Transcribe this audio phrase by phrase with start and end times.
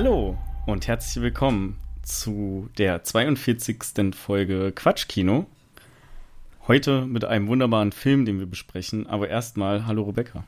[0.00, 4.14] Hallo und herzlich willkommen zu der 42.
[4.14, 5.46] Folge Quatschkino.
[6.68, 9.08] Heute mit einem wunderbaren Film, den wir besprechen.
[9.08, 10.44] Aber erstmal, hallo Rebecca.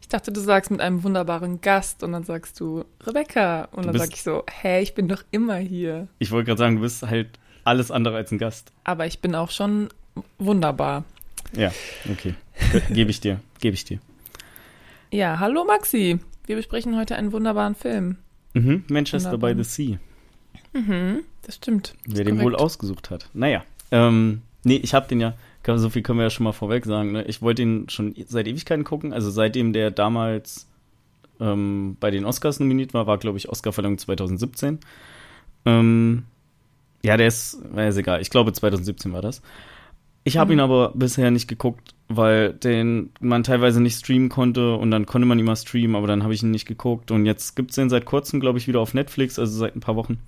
[0.00, 3.64] Ich dachte, du sagst mit einem wunderbaren Gast und dann sagst du Rebecca.
[3.72, 6.06] Und dann sag ich so, hä, ich bin doch immer hier.
[6.20, 8.70] Ich wollte gerade sagen, du bist halt alles andere als ein Gast.
[8.84, 9.88] Aber ich bin auch schon
[10.38, 11.02] wunderbar.
[11.56, 11.72] Ja,
[12.12, 12.36] okay.
[12.90, 13.98] Gebe ich dir, gebe ich dir.
[15.10, 16.20] Ja, hallo Maxi.
[16.46, 18.18] Wir besprechen heute einen wunderbaren Film.
[18.54, 19.98] Mhm, Manchester by the Sea.
[20.72, 21.94] Mhm, das stimmt.
[22.06, 23.28] Das Wer den wohl ausgesucht hat.
[23.34, 25.34] Naja, ähm, nee, ich habe den ja,
[25.66, 27.12] so viel können wir ja schon mal vorweg sagen.
[27.12, 27.24] Ne?
[27.24, 29.12] Ich wollte ihn schon seit Ewigkeiten gucken.
[29.12, 30.66] Also seitdem der damals
[31.40, 34.78] ähm, bei den Oscars nominiert war, war, glaube ich, Oscarverleihung 2017.
[35.66, 36.24] Ähm,
[37.02, 38.20] ja, der ist, war ist egal.
[38.20, 39.42] Ich glaube, 2017 war das.
[40.24, 40.58] Ich habe mhm.
[40.58, 45.26] ihn aber bisher nicht geguckt, weil den man teilweise nicht streamen konnte und dann konnte
[45.26, 47.76] man ihn mal streamen, aber dann habe ich ihn nicht geguckt und jetzt gibt es
[47.76, 50.18] den seit kurzem, glaube ich, wieder auf Netflix, also seit ein paar Wochen.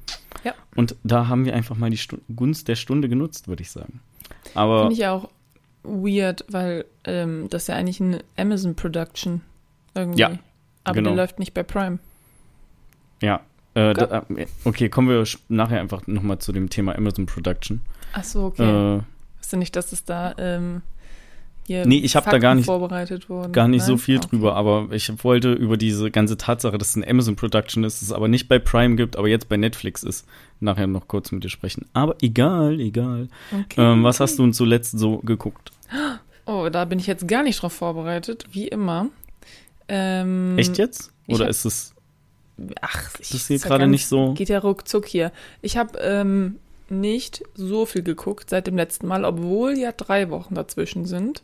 [0.44, 0.54] Ja.
[0.74, 4.00] Und da haben wir einfach mal die Stu Gunst der Stunde genutzt, würde ich sagen.
[4.54, 5.28] Aber finde ich auch
[5.82, 9.42] weird, weil ähm, das ist ja eigentlich eine Amazon Production
[9.94, 10.20] irgendwie.
[10.20, 10.38] Ja.
[10.84, 11.10] Aber genau.
[11.10, 11.98] der läuft nicht bei Prime.
[13.20, 13.40] Ja.
[13.74, 17.82] Äh, da, äh, okay, kommen wir nachher einfach nochmal zu dem Thema Amazon Production.
[18.12, 18.96] Ach so, okay.
[18.96, 19.02] Äh,
[19.38, 20.82] Weißt du nicht, dass es da ähm,
[21.66, 23.52] hier nee, ich habe da gar nicht, vorbereitet worden?
[23.52, 23.88] Gar nicht Nein?
[23.88, 24.28] so viel okay.
[24.30, 28.12] drüber, aber ich wollte über diese ganze Tatsache, dass es ein Amazon Production ist, es
[28.12, 30.26] aber nicht bei Prime gibt, aber jetzt bei Netflix ist,
[30.60, 31.86] nachher noch kurz mit dir sprechen.
[31.92, 33.28] Aber egal, egal.
[33.52, 34.24] Okay, ähm, was okay.
[34.24, 35.72] hast du uns zuletzt so geguckt?
[36.46, 39.08] Oh, da bin ich jetzt gar nicht drauf vorbereitet, wie immer.
[39.88, 41.12] Ähm, Echt jetzt?
[41.26, 41.96] Oder ist es
[42.80, 44.32] Ach, ich, das hier gerade nicht so.
[44.32, 45.30] Geht ja ruckzuck hier.
[45.60, 46.56] Ich habe ähm,
[46.88, 51.42] nicht so viel geguckt seit dem letzten Mal, obwohl ja drei Wochen dazwischen sind.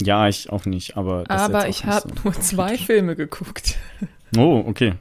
[0.00, 1.24] Ja, ich auch nicht, aber.
[1.28, 3.76] aber ich habe so nur zwei Filme geguckt.
[4.36, 4.94] Oh, okay.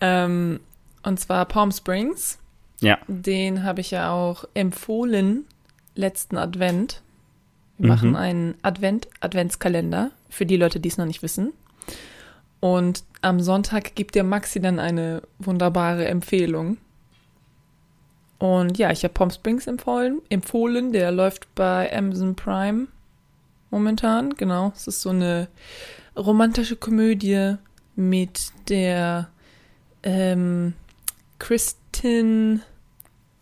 [0.00, 0.60] ähm,
[1.02, 2.38] und zwar Palm Springs.
[2.80, 2.98] Ja.
[3.06, 5.44] Den habe ich ja auch empfohlen
[5.94, 7.02] letzten Advent.
[7.78, 7.88] Wir mhm.
[7.88, 11.52] machen einen Advent Adventskalender für die Leute, die es noch nicht wissen.
[12.60, 16.78] Und am Sonntag gibt der Maxi dann eine wunderbare Empfehlung.
[18.38, 20.92] Und ja, ich habe Palm Springs empfohlen, empfohlen.
[20.92, 22.88] Der läuft bei Amazon Prime
[23.74, 24.34] momentan.
[24.36, 24.72] Genau.
[24.74, 25.48] Es ist so eine
[26.16, 27.56] romantische Komödie
[27.96, 29.28] mit der
[30.02, 30.74] ähm,
[31.38, 32.62] Kristin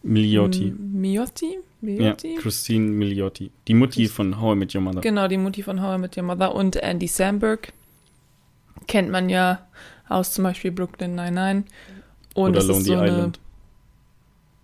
[0.03, 0.75] Miliotti.
[0.77, 1.59] Miotti?
[1.83, 3.51] Ja, Christine Miliotti.
[3.67, 5.01] Die Mutti von How I Met Your Mother.
[5.01, 6.55] Genau, die Mutti von How I Met Your Mother.
[6.55, 7.73] Und Andy Samberg.
[8.87, 9.67] Kennt man ja
[10.09, 11.73] aus zum Beispiel Brooklyn 99.
[12.35, 13.41] Und Oder Lonely so Island.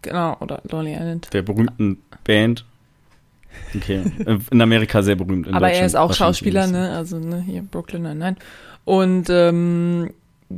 [0.02, 1.32] Genau, oder Lonely Island.
[1.32, 2.64] Der berühmten Band.
[3.74, 4.02] Okay.
[4.24, 5.52] Äh, in Amerika sehr berühmt.
[5.52, 6.90] Aber er ist auch Schauspieler, ne?
[6.92, 8.36] Also, ne, hier Brooklyn, nein, nein.
[8.84, 10.10] Und ähm,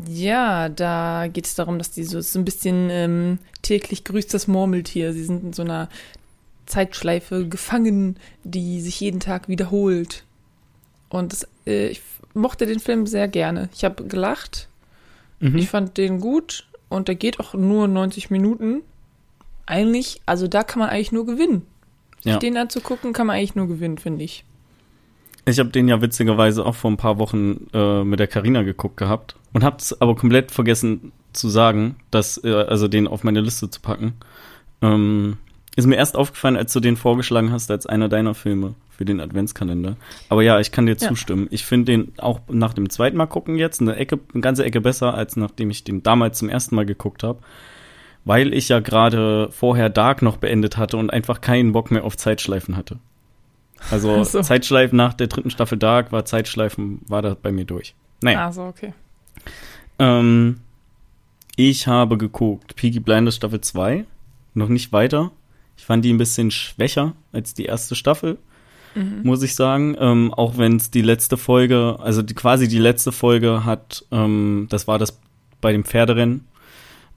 [0.09, 4.47] ja, da geht es darum, dass die so, so ein bisschen ähm, täglich grüßt das
[4.47, 5.13] Murmeltier.
[5.13, 5.89] Sie sind in so einer
[6.67, 10.25] Zeitschleife gefangen, die sich jeden Tag wiederholt.
[11.09, 12.01] Und das, äh, ich
[12.35, 13.69] mochte den Film sehr gerne.
[13.75, 14.69] Ich habe gelacht.
[15.41, 15.57] Mhm.
[15.57, 18.83] Ich fand den gut und der geht auch nur 90 Minuten
[19.67, 21.67] eigentlich, also da kann man eigentlich nur gewinnen.
[22.25, 22.39] Ja.
[22.39, 24.45] Den anzugucken, kann man eigentlich nur gewinnen, finde ich.
[25.47, 28.97] Ich habe den ja witzigerweise auch vor ein paar Wochen äh, mit der Karina geguckt
[28.99, 33.41] gehabt und habe es aber komplett vergessen zu sagen, dass äh, also den auf meine
[33.41, 34.15] Liste zu packen.
[34.83, 35.39] Ähm,
[35.77, 39.21] ist mir erst aufgefallen, als du den vorgeschlagen hast als einer deiner Filme für den
[39.21, 39.97] Adventskalender.
[40.29, 41.09] Aber ja, ich kann dir ja.
[41.09, 41.49] zustimmen.
[41.51, 44.81] Ich finde den auch nach dem zweiten Mal gucken jetzt eine Ecke, eine ganze Ecke
[44.81, 47.39] besser, als nachdem ich den damals zum ersten Mal geguckt habe
[48.25, 52.17] weil ich ja gerade vorher Dark noch beendet hatte und einfach keinen Bock mehr auf
[52.17, 52.99] Zeitschleifen hatte.
[53.91, 54.43] Also so.
[54.43, 57.95] Zeitschleifen nach der dritten Staffel Dark war Zeitschleifen, war da bei mir durch.
[58.23, 58.47] Naja.
[58.47, 58.93] Also, okay.
[59.99, 60.61] Ähm,
[61.57, 64.05] ich habe geguckt, Peaky Blinders Staffel 2,
[64.55, 65.31] noch nicht weiter.
[65.77, 68.39] Ich fand die ein bisschen schwächer als die erste Staffel,
[68.95, 69.21] mhm.
[69.23, 69.97] muss ich sagen.
[69.99, 74.67] Ähm, auch wenn es die letzte Folge, also die, quasi die letzte Folge hat, ähm,
[74.69, 75.19] das war das
[75.61, 76.47] bei dem Pferderennen,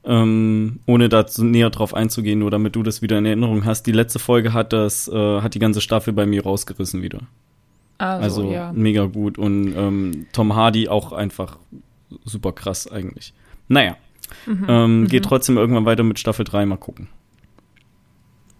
[0.04, 3.84] ähm, ohne da näher drauf einzugehen, nur damit du das wieder in Erinnerung hast.
[3.86, 7.20] Die letzte Folge hat das, äh, hat die ganze Staffel bei mir rausgerissen wieder.
[7.98, 8.72] Also, also ja.
[8.72, 9.38] mega gut.
[9.38, 11.58] Und ähm, Tom Hardy auch einfach
[12.24, 13.32] super krass eigentlich.
[13.68, 13.96] Naja.
[14.46, 15.08] Mhm, ähm, mhm.
[15.08, 17.08] Geht trotzdem irgendwann weiter mit Staffel 3, mal gucken.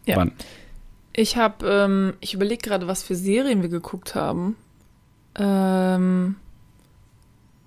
[0.07, 0.17] Ja.
[0.17, 0.33] Wann?
[1.13, 4.57] Ich habe, ähm, ich überlege gerade, was für Serien wir geguckt haben.
[5.37, 6.37] Ähm,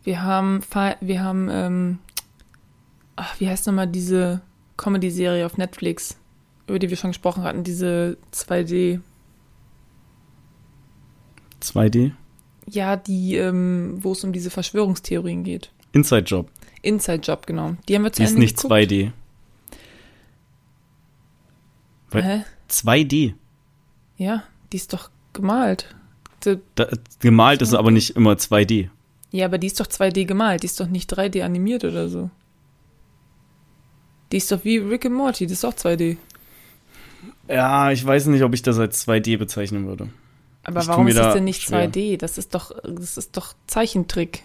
[0.04, 0.62] wir haben,
[1.02, 2.00] wir haben ähm,
[3.18, 4.42] ach, wie heißt nochmal diese
[4.78, 6.16] Comedy-Serie auf Netflix,
[6.68, 9.02] über die wir schon gesprochen hatten, diese 2D.
[11.62, 12.12] 2D?
[12.70, 15.72] Ja, die, ähm, wo es um diese Verschwörungstheorien geht.
[15.94, 16.52] Inside Job.
[16.82, 17.76] Inside Job, genau.
[17.88, 18.72] Die haben wir zu Die ist Ende nicht geguckt.
[18.74, 19.12] 2D.
[22.12, 22.44] Weil- Hä?
[22.70, 23.34] 2D.
[24.18, 25.96] Ja, die ist doch gemalt.
[26.46, 26.88] Die- Da,
[27.20, 28.90] gemalt ist aber nicht immer 2D.
[29.32, 30.64] Ja, aber die ist doch 2D gemalt.
[30.64, 32.30] Die ist doch nicht 3D animiert oder so.
[34.32, 35.46] Die ist doch wie Rick and Morty.
[35.46, 36.18] Das ist auch 2D.
[37.48, 40.10] Ja, ich weiß nicht, ob ich das als 2D bezeichnen würde.
[40.64, 41.90] Aber Ich warum ist das da denn nicht schwer.
[41.90, 42.18] 2D?
[42.18, 44.44] Das ist doch, das ist doch Zeichentrick.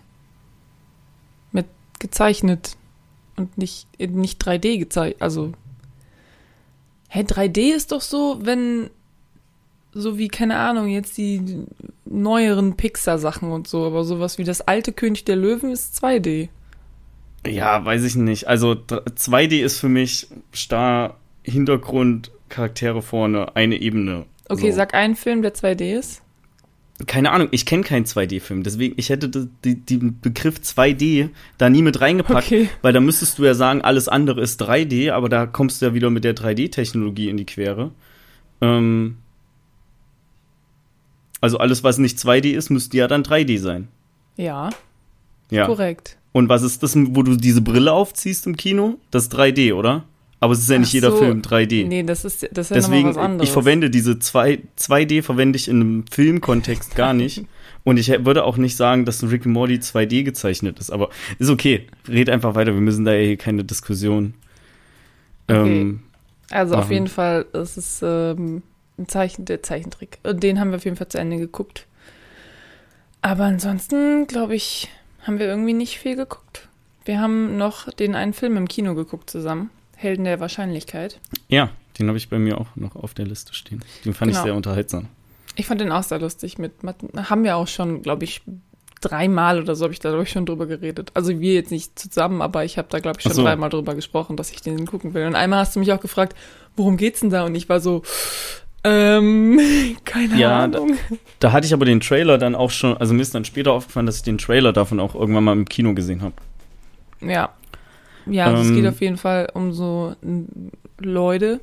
[1.50, 1.66] Mit
[1.98, 2.76] gezeichnet.
[3.36, 5.20] Und nicht, nicht 3D gezeichnet.
[5.20, 5.52] Also.
[7.08, 8.90] Hä, 3D ist doch so, wenn.
[9.94, 11.66] So wie, keine Ahnung, jetzt die
[12.06, 13.84] neueren Pixar-Sachen und so.
[13.84, 16.48] Aber sowas wie das alte König der Löwen ist 2D.
[17.46, 18.46] Ja, weiß ich nicht.
[18.48, 24.26] Also dr- 2D ist für mich starr Hintergrund, Charaktere vorne, eine Ebene.
[24.48, 24.76] Okay, so.
[24.76, 26.22] sag einen Film, der 2D ist.
[27.06, 32.00] Keine Ahnung, ich kenne keinen 2D-Film, deswegen, ich hätte den Begriff 2D da nie mit
[32.00, 32.68] reingepackt, Okay.
[32.80, 35.94] weil da müsstest du ja sagen, alles andere ist 3D, aber da kommst du ja
[35.94, 37.90] wieder mit der 3D-Technologie in die Quere.
[38.60, 39.16] Ähm,
[41.40, 43.88] also alles, was nicht 2D ist, müsste ja dann 3D sein.
[44.36, 44.70] Ja,
[45.52, 45.66] Ja.
[45.66, 46.16] korrekt.
[46.32, 48.98] Und was ist das, wo du diese Brille aufziehst im Kino?
[49.10, 50.04] Das ist 3D, oder?
[50.40, 51.18] Aber es ist ja nicht Ach jeder so.
[51.18, 51.86] Film 3D.
[51.86, 53.48] Nee, das ist, das ist ja Deswegen, nochmal was anderes.
[53.48, 57.44] ich verwende diese zwei, 2D verwende ich in einem Filmkontext gar nicht.
[57.84, 61.50] Und ich würde auch nicht sagen, dass Rick and Morty 2D gezeichnet ist, aber ist
[61.50, 61.86] okay.
[62.08, 64.34] Red einfach weiter, wir müssen da ja hier keine Diskussion.
[65.48, 66.00] Ähm,
[66.50, 66.92] Also auf machen.
[66.92, 68.62] jeden Fall, es ist ähm,
[68.98, 70.18] ein Zeichen, der Zeichentrick.
[70.22, 71.86] Und Den haben wir auf jeden Fall zu Ende geguckt.
[73.20, 74.88] Aber ansonsten, glaube ich,
[75.22, 76.68] haben wir irgendwie nicht viel geguckt.
[77.04, 79.70] Wir haben noch den einen Film im Kino geguckt zusammen.
[79.96, 81.20] Helden der Wahrscheinlichkeit.
[81.48, 83.84] ja, den habe ich bei mir auch noch auf der Liste stehen.
[84.04, 84.44] Den fand ich Genau.
[84.44, 85.08] sehr unterhaltsam.
[85.56, 86.72] Ich fand den auch sehr lustig mit
[87.14, 88.40] Haben wir auch schon, glaube ich,
[89.02, 91.10] dreimal oder so habe ich da, glaube ich, schon drüber geredet.
[91.14, 93.42] Also wir jetzt nicht zusammen, aber ich habe da, glaube ich, schon so.
[93.42, 95.26] dreimal drüber gesprochen, dass ich den gucken will.
[95.26, 96.34] Und einmal hast du mich auch gefragt,
[96.76, 97.44] worum geht's denn da?
[97.44, 98.02] Und ich war so,
[98.84, 99.58] ähm,
[100.04, 100.96] keine Ja, Ahnung.
[101.40, 104.06] Da hatte ich aber den Trailer dann auch schon, also mir ist dann später aufgefallen,
[104.06, 106.34] dass ich den Trailer davon auch irgendwann mal im Kino gesehen habe.
[107.20, 107.52] Ja.
[108.26, 110.14] Ja, also es Ähm, geht auf jeden Fall um so
[110.98, 111.60] Leute,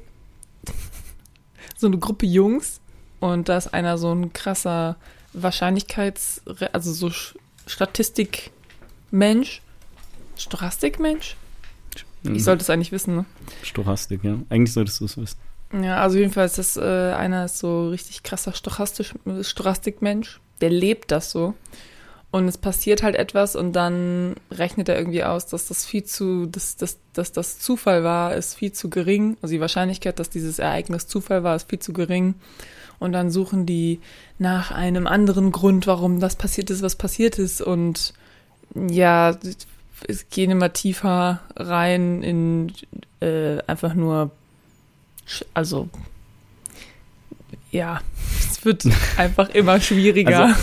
[1.77, 2.81] so eine Gruppe Jungs
[3.21, 4.97] und da ist einer so ein krasser
[5.33, 6.41] Wahrscheinlichkeits-,
[6.73, 7.35] also so Sch-
[7.67, 9.61] Statistik-Mensch,
[10.37, 11.35] Stochastik-Mensch?
[12.23, 13.25] Ich sollte es eigentlich wissen, ne?
[13.63, 14.35] Stochastik, ja.
[14.49, 15.37] Eigentlich solltest du es wissen.
[15.71, 20.39] Ja, also jedenfalls ist äh, einer ist so richtig krasser Stochastisch, Stochastik-Mensch.
[20.61, 21.53] Der lebt das so.
[22.31, 26.45] Und es passiert halt etwas und dann rechnet er irgendwie aus, dass das viel zu,
[26.45, 29.37] dass, dass, dass das Zufall war, ist viel zu gering.
[29.41, 32.35] Also die Wahrscheinlichkeit, dass dieses Ereignis Zufall war, ist viel zu gering.
[32.99, 33.99] Und dann suchen die
[34.37, 37.61] nach einem anderen Grund, warum das passiert ist, was passiert ist.
[37.61, 38.13] Und
[38.75, 39.35] ja,
[40.07, 42.73] es gehen immer tiefer rein in
[43.21, 44.29] äh, einfach nur,
[45.53, 45.89] also
[47.71, 48.01] ja,
[48.49, 48.85] es wird
[49.17, 50.45] einfach immer schwieriger.
[50.45, 50.55] Also,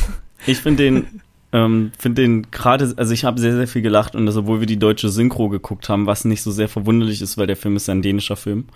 [0.46, 1.20] Ich finde den,
[1.52, 4.66] ähm, finde den gerade, also ich habe sehr, sehr viel gelacht und das, obwohl wir
[4.66, 7.88] die deutsche Synchro geguckt haben, was nicht so sehr verwunderlich ist, weil der Film ist
[7.88, 8.66] ja ein dänischer Film.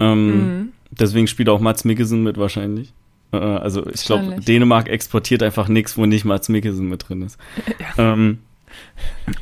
[0.00, 0.72] Ähm, Mhm.
[0.90, 2.92] Deswegen spielt auch Mats Mikkelsen mit wahrscheinlich.
[3.32, 4.36] Äh, also ich glaube.
[4.40, 7.38] Dänemark exportiert einfach nichts, wo nicht Mats Mikkelsen mit drin ist.
[7.98, 8.38] ähm,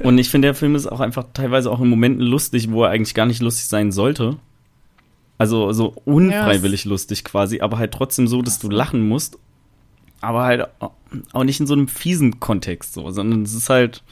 [0.01, 2.91] und ich finde, der Film ist auch einfach teilweise auch in Momenten lustig, wo er
[2.91, 4.37] eigentlich gar nicht lustig sein sollte.
[5.39, 9.39] Also so unfreiwillig lustig quasi, aber halt trotzdem so, dass du lachen musst.
[10.21, 10.69] Aber halt
[11.33, 14.03] auch nicht in so einem fiesen Kontext so, sondern es ist halt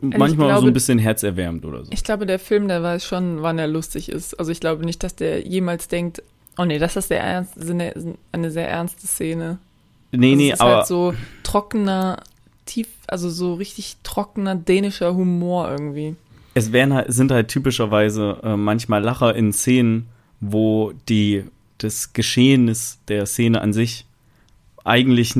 [0.00, 1.92] manchmal so glaube- ein bisschen herzerwärmend oder so.
[1.92, 4.34] Ich glaube, der Film, der weiß schon, wann er lustig ist.
[4.38, 6.22] Also ich glaube nicht, dass der jemals denkt,
[6.56, 7.92] oh nee, das ist sehr ernst, eine,
[8.32, 9.58] eine sehr ernste Szene.
[10.10, 12.22] Nee, Also nee, ist aber halt so trockener,
[12.64, 16.16] tief, also so richtig trockener dänischer Humor irgendwie.
[16.54, 20.06] Es wären halt, sind halt typischerweise äh, manchmal Lacher in Szenen,
[20.40, 21.44] wo die
[21.78, 24.06] das Geschehnis der Szene an sich
[24.84, 25.34] eigentlich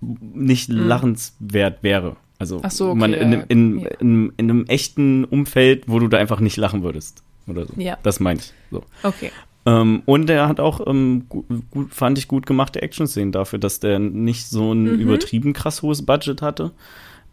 [0.00, 2.16] nicht lachenswert wäre.
[2.38, 2.60] Also.
[2.62, 3.88] Ach so, okay, man in, in, ja.
[4.00, 7.22] in, in einem echten Umfeld, wo du da einfach nicht lachen würdest.
[7.46, 7.74] Oder so.
[7.76, 7.98] Ja.
[8.02, 8.52] Das meine ich.
[8.70, 8.82] So.
[9.02, 9.30] Okay.
[9.64, 13.78] Ähm, und er hat auch, ähm, gut, gut, fand ich, gut gemachte Action-Szenen dafür, dass
[13.78, 15.00] der nicht so ein Mhm.
[15.00, 16.72] übertrieben krass hohes Budget hatte.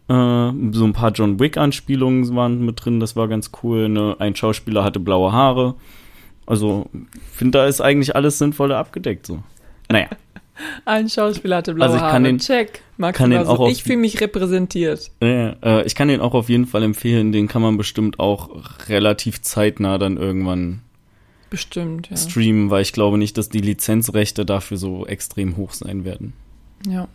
[0.10, 3.90] Äh, so ein paar John Wick-Anspielungen waren mit drin, das war ganz cool.
[3.90, 4.16] Ne?
[4.20, 5.76] Ein Schauspieler hatte blaue Haare.
[6.46, 6.90] Also,
[7.32, 9.28] finde, da ist eigentlich alles Sinnvolle abgedeckt.
[9.28, 9.44] So.
[9.90, 10.08] Naja,
[10.86, 12.24] Ein Schauspieler hatte blaue Also ich kann Haare.
[12.24, 12.82] den- Check.
[12.98, 15.10] Max kann den auch auf- ich fühle mich repräsentiert.
[15.22, 17.32] äh, äh, ich kann den auch auf jeden Fall empfehlen.
[17.32, 18.50] Den kann man bestimmt auch
[18.90, 20.82] relativ zeitnah dann irgendwann
[21.50, 22.18] Bestimmt, ja.
[22.18, 26.34] streamen, weil ich glaube nicht, dass die Lizenzrechte dafür so extrem hoch sein werden.
[26.86, 27.08] Ja.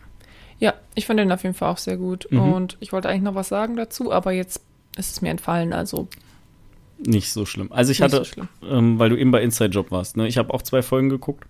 [0.59, 2.27] Ja, ich fand den auf jeden Fall auch sehr gut.
[2.29, 2.39] Mhm.
[2.39, 4.61] Und ich wollte eigentlich noch was sagen dazu, aber jetzt
[4.97, 6.07] ist es mir entfallen, also
[6.97, 7.71] Nicht so schlimm.
[7.71, 8.47] Also ich hatte, so schlimm.
[8.69, 10.27] ähm, weil du eben bei Inside Job warst, ne?
[10.27, 11.45] Ich habe auch zwei Folgen geguckt.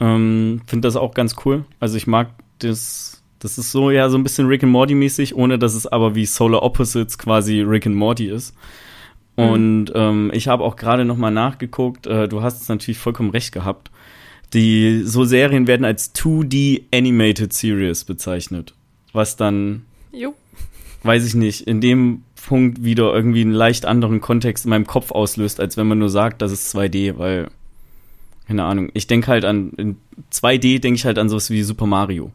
[0.00, 1.64] Ähm, Finde das auch ganz cool.
[1.80, 5.34] Also ich mag das, das ist so ja so ein bisschen Rick and Morty mäßig,
[5.34, 8.54] ohne dass es aber wie Solar Opposites quasi Rick and Morty ist.
[9.34, 12.06] Und ähm, ich habe auch gerade noch mal nachgeguckt.
[12.06, 13.90] Äh, du hast es natürlich vollkommen recht gehabt.
[14.54, 18.74] Die so Serien werden als 2D Animated Series bezeichnet,
[19.12, 19.82] was dann
[20.12, 20.34] Jo.
[21.02, 25.10] weiß ich nicht, in dem Punkt wieder irgendwie einen leicht anderen Kontext in meinem Kopf
[25.10, 27.48] auslöst, als wenn man nur sagt, das ist 2D, weil,
[28.46, 29.96] keine Ahnung, ich denke halt an, in
[30.32, 32.32] 2D denke ich halt an sowas wie Super Mario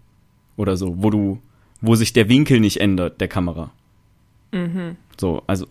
[0.55, 1.39] oder so, wo du,
[1.81, 3.71] wo sich der Winkel nicht ändert, der Kamera.
[5.19, 5.67] So, also,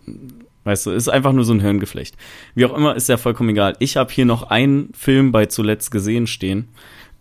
[0.67, 2.15] weißt du, ist einfach nur so ein Hirngeflecht.
[2.53, 3.75] Wie auch immer, ist ja vollkommen egal.
[3.79, 6.67] Ich habe hier noch einen Film bei zuletzt gesehen stehen,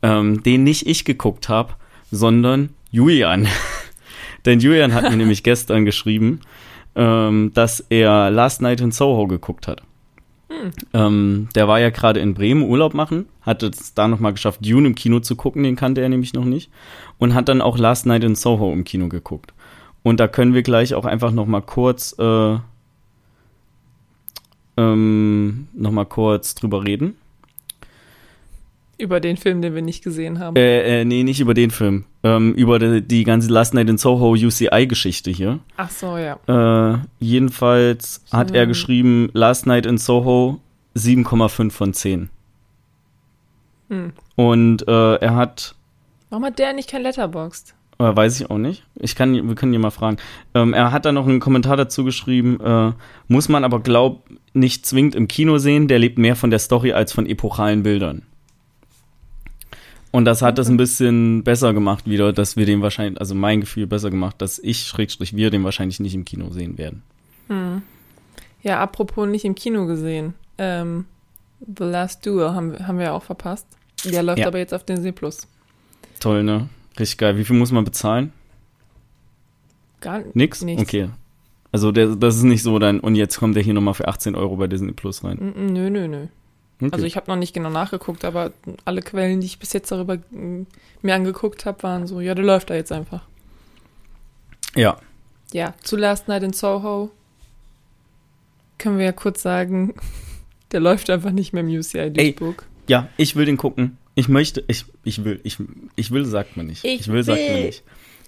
[0.02, 1.74] ähm, den nicht ich geguckt habe,
[2.10, 3.46] sondern Julian.
[4.44, 6.40] Denn Julian hat mir nämlich gestern geschrieben,
[6.96, 9.82] ähm, dass er Last Night in Soho geguckt hat.
[10.94, 14.88] Ähm, der war ja gerade in Bremen Urlaub machen, hat es da nochmal geschafft, Dune
[14.88, 16.70] im Kino zu gucken, den kannte er nämlich noch nicht.
[17.18, 19.52] Und hat dann auch Last Night in Soho im Kino geguckt.
[20.02, 22.58] Und da können wir gleich auch einfach nochmal kurz, äh,
[24.76, 27.16] ähm, noch mal kurz drüber reden.
[28.98, 30.56] Über den Film, den wir nicht gesehen haben.
[30.56, 32.04] Äh, äh, nee, nicht über den Film.
[32.22, 35.58] Ähm, über die, die ganze Last Night in Soho UCI-Geschichte hier.
[35.76, 36.38] Ach so, ja.
[36.94, 38.68] Äh, jedenfalls hat er So.
[38.68, 40.60] geschrieben, Last Night in Soho
[40.96, 42.30] 7,5 von 10.
[43.90, 44.12] Hm.
[44.34, 45.74] Und äh, er hat,
[46.30, 47.74] Warum hat der nicht kein Letterboxd?
[47.98, 50.16] äh, weiß ich auch nicht, ich kann, wir können ihn mal fragen,
[50.54, 52.92] ähm, er hat dann noch einen Kommentar dazu geschrieben, äh,
[53.28, 54.22] muss man aber glaub
[54.56, 58.22] nicht zwingend im Kino sehen, der lebt mehr von der Story als von epochalen Bildern.
[60.12, 63.60] Und das hat es ein bisschen besser gemacht wieder, dass wir den wahrscheinlich, also mein
[63.60, 67.02] Gefühl besser gemacht, dass ich, Schrägstrich, wir den wahrscheinlich nicht im Kino sehen werden.
[67.48, 67.82] Hm.
[68.62, 70.34] Ja, apropos nicht im Kino gesehen.
[70.58, 71.04] Ähm,
[71.60, 73.66] The Last Duel haben, wir- haben wir auch verpasst.
[74.04, 74.46] Der läuft Ja.
[74.46, 75.46] aber jetzt auf den C Plus.
[76.20, 76.68] Toll, ne?
[76.98, 77.36] Richtig geil.
[77.36, 78.32] Wie viel muss man bezahlen?
[80.00, 80.62] Gar Nix?
[80.62, 80.82] Nichts.
[80.82, 81.08] Okay.
[81.76, 84.34] Also der, das ist nicht so dann, und jetzt kommt der hier nochmal für 18
[84.34, 85.36] Euro bei Disney Plus rein.
[85.36, 86.26] Mm, mm, Nö, nö, nö.
[86.80, 86.88] Okay.
[86.90, 88.52] Also ich habe noch nicht genau nachgeguckt, aber
[88.86, 90.62] alle Quellen, die ich bis jetzt darüber mm,
[91.02, 93.26] mir angeguckt habe, waren so, ja, der läuft da jetzt einfach.
[94.74, 94.96] ja,
[95.52, 97.10] Ja, zu Last Night in Soho
[98.78, 99.92] können wir ja kurz sagen,
[100.72, 102.64] der läuft einfach nicht mehr im UCI Duisburg.
[102.88, 103.98] ja, ich will den gucken.
[104.14, 105.58] Ich möchte, ich, ich will, ich,
[105.94, 106.86] ich will, sagt man nicht.
[106.86, 107.66] Ich will, sagt man will.
[107.66, 107.82] nicht.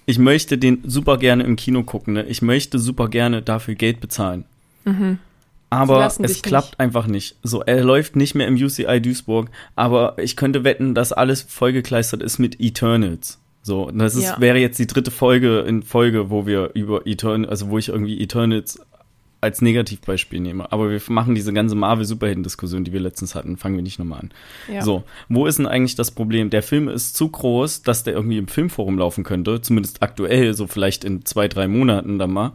[0.09, 2.23] Ich möchte den super gerne im Kino gucken, ne?
[2.23, 4.43] Ich möchte super gerne dafür Geld bezahlen.
[4.83, 5.19] Mhm.
[5.69, 6.79] Aber es dich klappt nicht.
[6.79, 7.35] einfach nicht.
[7.43, 12.23] So, er läuft nicht mehr im UCI Duisburg, aber ich könnte wetten, dass alles vollgekleistert
[12.23, 13.37] ist mit Eternals.
[13.61, 14.39] So, das ist, Ja.
[14.39, 18.19] wäre jetzt die dritte Folge in Folge, wo wir über Eternals, also wo ich irgendwie
[18.19, 18.81] Eternals
[19.41, 20.71] als Negativbeispiel nehme.
[20.71, 24.31] Aber wir machen diese ganze Marvel-Superhelden-Diskussion, die wir letztens hatten, fangen wir nicht nochmal an.
[24.71, 24.81] Ja.
[24.81, 26.49] So, wo ist denn eigentlich das Problem?
[26.49, 30.67] Der Film ist zu groß, dass der irgendwie im Filmforum laufen könnte, zumindest aktuell, so
[30.67, 32.51] vielleicht in zwei, drei Monaten dann mal.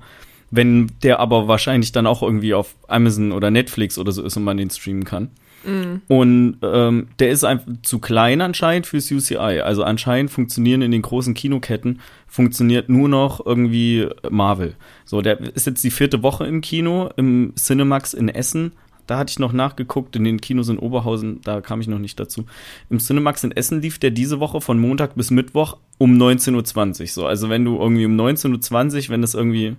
[0.50, 4.44] Wenn der aber wahrscheinlich dann auch irgendwie auf Amazon oder Netflix oder so ist und
[4.44, 5.30] man den streamen kann.
[5.64, 6.12] Mm.
[6.12, 9.60] Und ähm, der ist einfach zu klein anscheinend fürs UCI.
[9.60, 14.74] Also anscheinend funktionieren in den großen Kinoketten funktioniert nur noch irgendwie Marvel.
[15.04, 18.72] So, der ist jetzt die vierte Woche im Kino, im Cinemax in Essen.
[19.06, 22.18] Da hatte ich noch nachgeguckt, in den Kinos in Oberhausen, da kam ich noch nicht
[22.18, 22.46] dazu.
[22.88, 27.06] Im Cinemax in Essen lief der diese Woche von Montag bis Mittwoch um 19.20 Uhr.
[27.08, 29.76] So, also wenn du irgendwie um 19.20 Uhr, wenn das irgendwie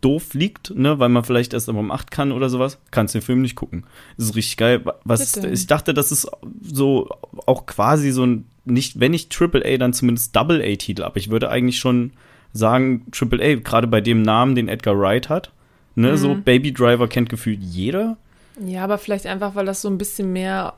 [0.00, 3.18] doof liegt, ne, weil man vielleicht erst aber um 8 kann oder sowas, kannst du
[3.18, 3.84] den Film nicht gucken.
[4.16, 4.82] Das ist richtig geil.
[5.04, 5.48] Was, Bitte.
[5.48, 6.28] ich dachte, das ist
[6.62, 7.08] so
[7.46, 11.30] auch quasi so ein, nicht, wenn nicht Triple A, dann zumindest Double A-Titel, aber ich
[11.30, 12.12] würde eigentlich schon
[12.52, 15.50] sagen, Triple A, gerade bei dem Namen, den Edgar Wright hat,
[15.94, 16.42] ne, so Mhm.
[16.42, 18.16] Baby Driver kennt gefühlt jeder.
[18.64, 20.74] Ja, aber vielleicht einfach, weil das so ein bisschen mehr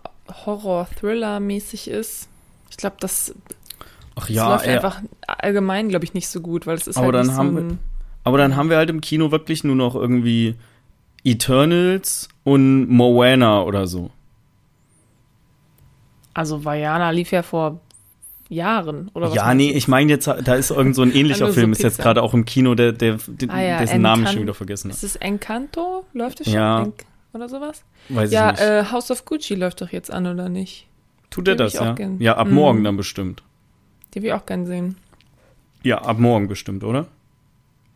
[0.47, 2.29] Horror-Thriller-mäßig ist.
[2.71, 3.35] Ich glaube, das,
[4.15, 6.97] Ach das ja, läuft ey, einfach allgemein, glaube ich, nicht so gut, weil es ist
[6.97, 7.79] Aber halt dann haben so ein,
[8.25, 10.55] aber dann haben wir halt im Kino wirklich nur noch irgendwie
[11.25, 14.11] Eternals und Moana oder so.
[16.35, 17.81] Also Vajana lief ja vor
[18.49, 19.35] Jahren, oder was?
[19.35, 21.83] ja, nee, ich meine jetzt, da ist irgend so ein ähnlicher Nur so Film, ist
[21.83, 24.43] jetzt gerade auch im Kino, der, der, den, Ah ja, dessen Namen ich Encan- schon
[24.43, 25.07] wieder vergessen Ist habe.
[25.07, 26.05] es Encanto?
[26.13, 26.55] Läuft es schon?
[26.55, 26.83] Ja.
[26.83, 27.85] Enc oder sowas?
[28.09, 28.69] Weiß Ja, ich nicht.
[28.69, 30.87] äh, House of Gucci läuft doch jetzt an, oder nicht?
[31.31, 31.93] Tut er das, ja?
[31.93, 32.21] gern.
[32.21, 32.55] Ja, ab Mhm.
[32.55, 33.43] morgen dann bestimmt.
[34.15, 34.97] Die will ich auch gern sehen.
[35.85, 37.07] Ja, ab morgen bestimmt, oder?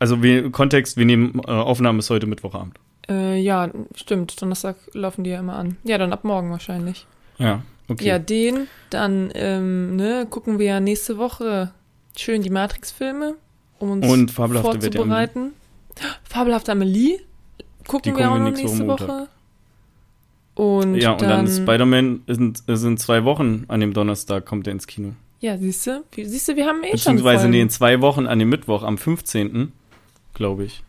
[0.05, 2.75] Also wir, Kontext, wir nehmen äh, Aufnahme ist heute Mittwochabend.
[3.09, 4.43] Äh, ja, stimmt.
[4.43, 5.79] Donnerstag laufen die ja immer an.
[5.83, 7.07] Ja, dann ab morgen wahrscheinlich.
[7.39, 8.07] Ja, okay.
[8.07, 11.73] Ja, den, dann, ähm, ne, gucken wir ja nächste Woche
[12.19, 13.37] schön die Matrix-Filme,
[13.79, 15.55] um uns Und fabelhafte vorzubereiten.
[16.25, 17.21] Fabelhafte Amelie
[17.89, 19.29] gucken wir auch noch nächste Woche.
[20.55, 24.75] Und Ja, und dann, dann, Spider-Man sind, sind zwei Wochen an dem Donnerstag, kommt er
[24.75, 25.15] ins Kino.
[25.41, 28.39] ja, siehst du, siehst du, wir haben eh schon Beziehungsweise nee, in zwei Wochen an
[28.39, 29.73] dem Mittwoch, am 15.,
[30.35, 30.83] glaube ich.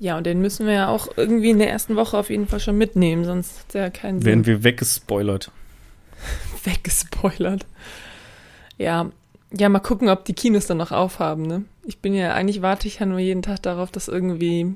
[0.00, 2.60] Ja, und den müssen wir ja auch irgendwie in der ersten Woche auf jeden Fall
[2.60, 4.46] schon mitnehmen, sonst hat ja keinen Werden Sinn.
[4.46, 5.50] wir weggespoilert.
[6.64, 7.66] Weggespoilert.
[8.76, 9.10] Ja,
[9.56, 11.64] ja, mal gucken, ob die Kinos dann noch aufhaben, ne?
[11.84, 14.74] Ich bin ja, eigentlich warte ich ja nur jeden Tag darauf, dass irgendwie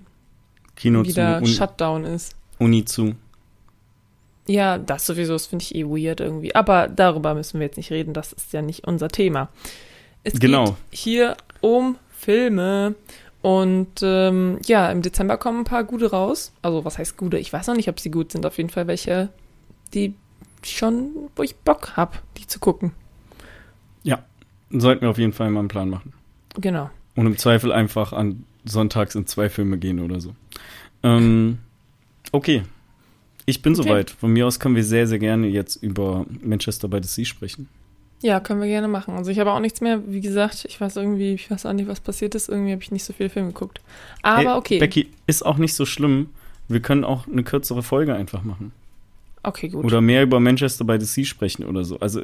[0.77, 2.35] Kino wieder zu, Shutdown ist.
[2.59, 3.15] Uni zu.
[4.47, 6.55] Ja, das sowieso, das finde ich eh weird irgendwie.
[6.55, 9.51] Aber darüber müssen wir jetzt nicht reden, das ist ja nicht unser Thema.
[10.25, 10.65] Es Genau.
[10.65, 12.95] geht hier um Filme.
[13.43, 16.53] Und ähm, ja, im Dezember kommen ein paar gute raus.
[16.63, 17.39] Also, was heißt gute?
[17.39, 18.47] Ich weiß noch nicht, ob sie gut sind.
[18.47, 19.29] Auf jeden Fall welche,
[19.95, 20.15] die
[20.65, 22.93] schon, wo ich Bock habe, die zu gucken.
[24.75, 26.15] Sollten wir auf jeden Fall mal einen Plan machen.
[26.55, 26.89] Genau.
[27.15, 30.35] Und im Zweifel einfach an sonntags in zwei Filme gehen oder so.
[31.03, 31.59] Ähm,
[32.33, 32.63] okay.
[33.45, 33.83] Ich bin Okay.
[33.83, 34.11] soweit.
[34.11, 37.69] Von mir aus können wir sehr, sehr gerne jetzt über Manchester by the Sea sprechen.
[38.23, 39.15] Ja, können wir gerne machen.
[39.17, 41.89] Also ich habe auch nichts mehr, wie gesagt, ich weiß irgendwie, ich weiß auch nicht,
[41.89, 42.49] was passiert ist.
[42.49, 43.81] Irgendwie habe ich nicht so viele Filme geguckt.
[44.23, 44.79] Aber Ey, okay.
[44.79, 46.31] Becky, ist auch nicht so schlimm.
[46.69, 48.73] Wir können auch eine kürzere Folge einfach machen.
[49.43, 49.85] Okay, gut.
[49.85, 51.99] Oder mehr über Manchester by the Sea sprechen oder so.
[51.99, 52.23] Also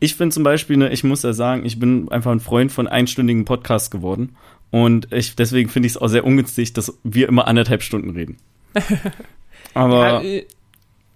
[0.00, 2.88] ich finde zum Beispiel, ne, ich muss ja sagen, ich bin einfach ein Freund von
[2.88, 4.36] einstündigen Podcasts geworden.
[4.70, 8.38] Und ich, deswegen finde ich es auch sehr ungünstig, dass wir immer anderthalb Stunden reden.
[9.74, 10.42] Aber ja,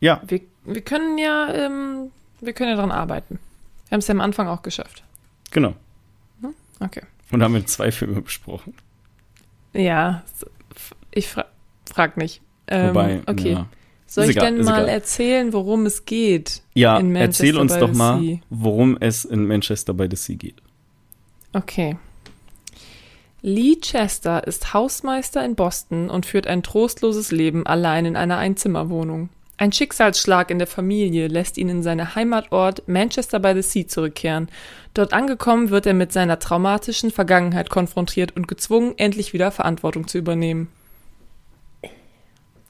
[0.00, 2.10] ja, wir, wir können ja, ähm,
[2.40, 3.38] wir können ja dran arbeiten.
[3.90, 5.02] Wir haben es ja am Anfang auch geschafft.
[5.50, 5.74] genau.
[6.82, 7.02] Okay.
[7.30, 8.72] Und haben wir zwei Filme besprochen.
[9.74, 10.22] Ja,
[11.10, 11.44] ich fra
[11.84, 12.40] frag nicht.
[12.68, 13.52] Ähm, Wobei, okay.
[13.52, 13.66] ja.
[14.06, 14.88] Soll ist ich egal, denn mal egal.
[14.88, 16.62] erzählen, worum es geht?
[16.72, 18.38] Ja, in Manchester erzähl uns doch mal, Sea.
[18.48, 20.62] worum es in Manchester by the Sea geht.
[21.52, 21.98] Okay.
[23.42, 29.28] Lee Chester ist Hausmeister in Boston und führt ein trostloses Leben allein in einer Einzimmerwohnung.
[29.60, 34.48] Ein Schicksalsschlag in der Familie lässt ihn in seinen Heimatort Manchester by the Sea zurückkehren.
[34.94, 40.16] Dort angekommen wird er mit seiner traumatischen Vergangenheit konfrontiert und gezwungen, endlich wieder Verantwortung zu
[40.16, 40.68] übernehmen.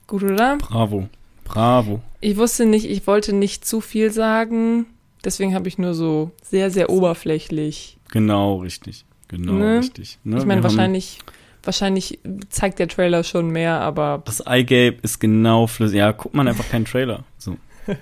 [0.08, 0.58] Gut, oder?
[0.58, 1.08] Bravo.
[1.44, 2.00] Bravo.
[2.20, 4.86] Ich wusste nicht, ich wollte nicht zu viel sagen,
[5.24, 9.04] deswegen habe ich nur so sehr, sehr oberflächlich Genau richtig.
[9.28, 9.78] Genau Ne?
[9.78, 10.18] richtig.
[10.24, 10.76] Ne, Ich meine, wir haben-
[11.64, 12.18] wahrscheinlich,
[12.48, 15.98] zeigt der Trailer schon mehr, aber Das Eigelb ist genau flüssig.
[15.98, 17.24] Ja, guckt man einfach keinen Trailer.
[17.38, 17.56] So.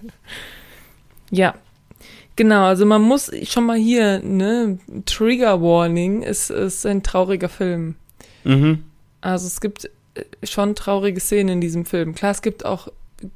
[1.31, 1.55] ja.
[2.37, 7.97] Genau, also man muss schon mal hier, ne, Trigger Warning, es ist ein trauriger Film.
[8.45, 8.85] Mhm.
[9.21, 12.15] Also es gibt äh, schon traurige Szenen in diesem Film.
[12.15, 12.87] Klar, es gibt auch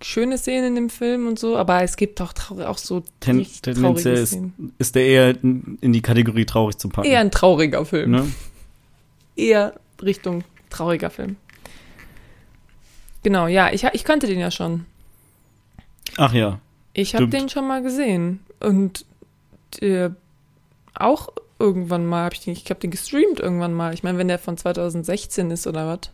[0.00, 3.44] schöne Szenen in dem Film und so, aber es gibt auch, traurig, auch so Ten
[3.62, 4.38] tendenziell ist,
[4.78, 7.08] ist der eher in in die Kategorie traurig zu packen.
[7.08, 8.12] Eher ein trauriger Film.
[8.12, 8.32] ne?
[9.34, 11.36] Eher Richtung trauriger Film.
[13.22, 14.84] Genau, ja, ich, ich kannte den ja schon.
[16.16, 16.58] Ach ja.
[16.92, 19.04] Ich habe den schon mal gesehen und
[19.80, 20.14] der
[20.94, 23.94] auch irgendwann mal habe ich den, ich habe den gestreamt irgendwann mal.
[23.94, 26.10] Ich meine, wenn der von 2016 ist oder was,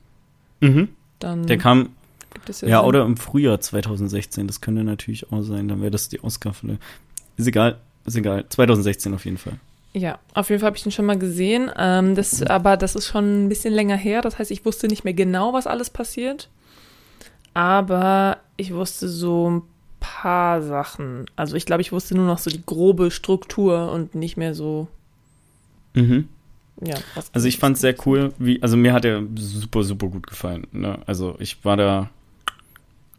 [0.61, 0.89] Mhm.
[1.21, 1.91] dann Der kam,
[2.35, 2.89] gibt es ja, Sinn.
[2.89, 4.47] oder im Frühjahr 2016.
[4.49, 5.69] Das könnte natürlich auch sein.
[5.69, 6.79] Dann wäre das die Oscar-Fülle.
[7.37, 7.79] Ist egal.
[8.05, 8.45] Ist egal.
[8.49, 9.55] 2016 auf jeden Fall.
[9.95, 11.71] Ja, auf jeden Fall habe ich den schon mal gesehen.
[11.77, 14.21] Ähm, das, aber das ist schon ein bisschen länger her.
[14.21, 16.49] Das heißt, ich wusste nicht mehr genau, was alles passiert.
[17.55, 19.63] Aber ich wusste so ein
[20.01, 21.27] paar Sachen.
[21.37, 24.89] Also ich glaube, ich wusste nur noch so die grobe Struktur und nicht mehr so,
[25.95, 26.29] Mhm.
[26.81, 26.95] ja.
[27.15, 30.27] Was Also ich fand es sehr cool, wie, also mir hat er super, super gut
[30.27, 30.67] gefallen.
[30.71, 30.99] Ne?
[31.07, 32.11] Also ich war da,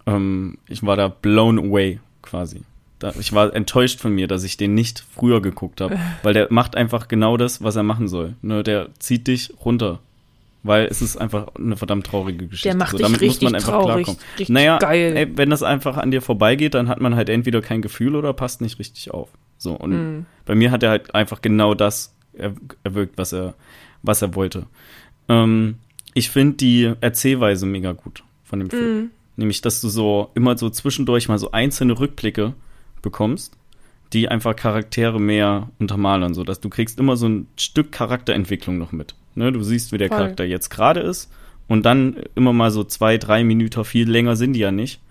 [0.06, 2.62] ähm, ich war da blown away quasi.
[3.00, 6.48] Da, ich war enttäuscht von mir, dass ich den nicht früher geguckt habe, weil der
[6.52, 8.36] macht einfach genau das, was er machen soll.
[8.42, 8.62] Ne?
[8.64, 10.00] Der zieht dich runter,
[10.64, 12.68] weil es ist einfach eine verdammt traurige Geschichte.
[12.70, 14.54] Der macht so, dich damit richtig muss man einfach traurig, klarkommen.
[14.54, 18.16] Naja, ey, wenn das einfach an dir vorbeigeht, dann hat man halt entweder kein Gefühl
[18.16, 19.30] oder passt nicht richtig auf.
[19.58, 20.26] So und Mm.
[20.46, 23.54] bei mir hat er halt einfach genau das er, erwirkt, was er,
[24.04, 24.66] was er wollte.
[25.30, 25.76] Ähm,
[26.14, 28.98] ich finde die Erzählweise mega gut von dem Film.
[28.98, 29.10] Mm.
[29.38, 32.54] Nämlich, dass du so immer so zwischendurch mal so einzelne Rückblicke
[33.02, 33.58] bekommst,
[34.14, 38.92] die einfach Charaktere mehr untermalern, so dass du kriegst immer so ein Stück Charakterentwicklung noch
[38.92, 39.16] mit.
[39.36, 39.52] Ne?
[39.52, 40.18] Du siehst, wie der Voll.
[40.18, 41.32] Charakter jetzt gerade ist
[41.68, 45.02] und dann immer mal so zwei, drei Minuten, viel länger sind die ja nicht,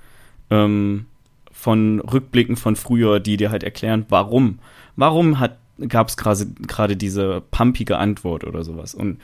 [0.51, 1.07] ähm,
[1.53, 4.59] von Rückblicken von früher, die dir halt erklären, warum.
[4.97, 8.95] Warum hat gab es gerade diese pumpige Antwort oder sowas.
[8.95, 9.19] Und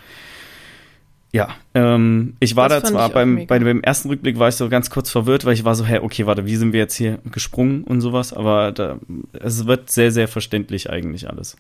[1.35, 4.69] ja, ähm, ich war Das da zwar beim, bei dem ersten Rückblick war ich so
[4.69, 7.19] ganz kurz verwirrt, weil ich war so, hä, okay, warte, wie sind wir jetzt hier
[7.33, 9.01] gesprungen und sowas, aber da,
[9.33, 11.57] es wird sehr, sehr verständlich eigentlich alles.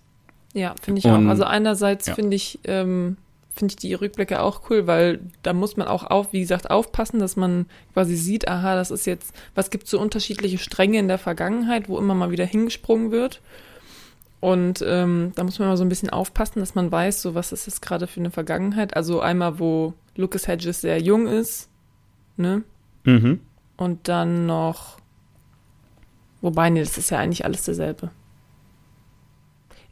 [0.53, 1.29] Ja, finde ich Und- auch.
[1.31, 2.15] Also einerseits ja.
[2.15, 3.17] finde ich, ähm,
[3.53, 7.19] finde ich die Rückblicke auch cool, weil da muss man auch auf, wie gesagt, aufpassen,
[7.19, 11.19] dass man quasi sieht, aha, das ist jetzt, was gibt so unterschiedliche Stränge in der
[11.19, 13.41] Vergangenheit, wo immer mal wieder hingesprungen wird.
[14.45, 17.51] Und ähm, da muss man mal so ein bisschen aufpassen, dass man weiß, so was
[17.51, 18.95] ist das gerade für eine Vergangenheit.
[18.95, 21.71] Also einmal, wo Lucas Hedges sehr jung ist,
[22.37, 22.63] ne?
[23.05, 23.41] Mhm.
[23.79, 24.99] Und dann noch,
[26.43, 28.11] wobei, nee, das ist ja eigentlich alles derselbe.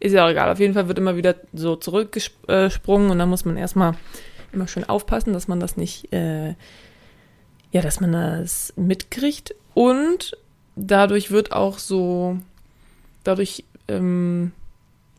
[0.01, 0.53] Ist ja auch egal.
[0.53, 3.95] Auf jeden Fall wird immer wieder so zurückgesprungen und dann muss man erstmal
[4.53, 6.51] immer schön aufpassen, dass man das nicht, äh,
[7.71, 9.55] ja, dass man das mitkriegt.
[9.73, 10.37] Und
[10.77, 12.37] dadurch wird auch so,
[13.25, 13.65] dadurch,
[13.99, 14.53] ähm,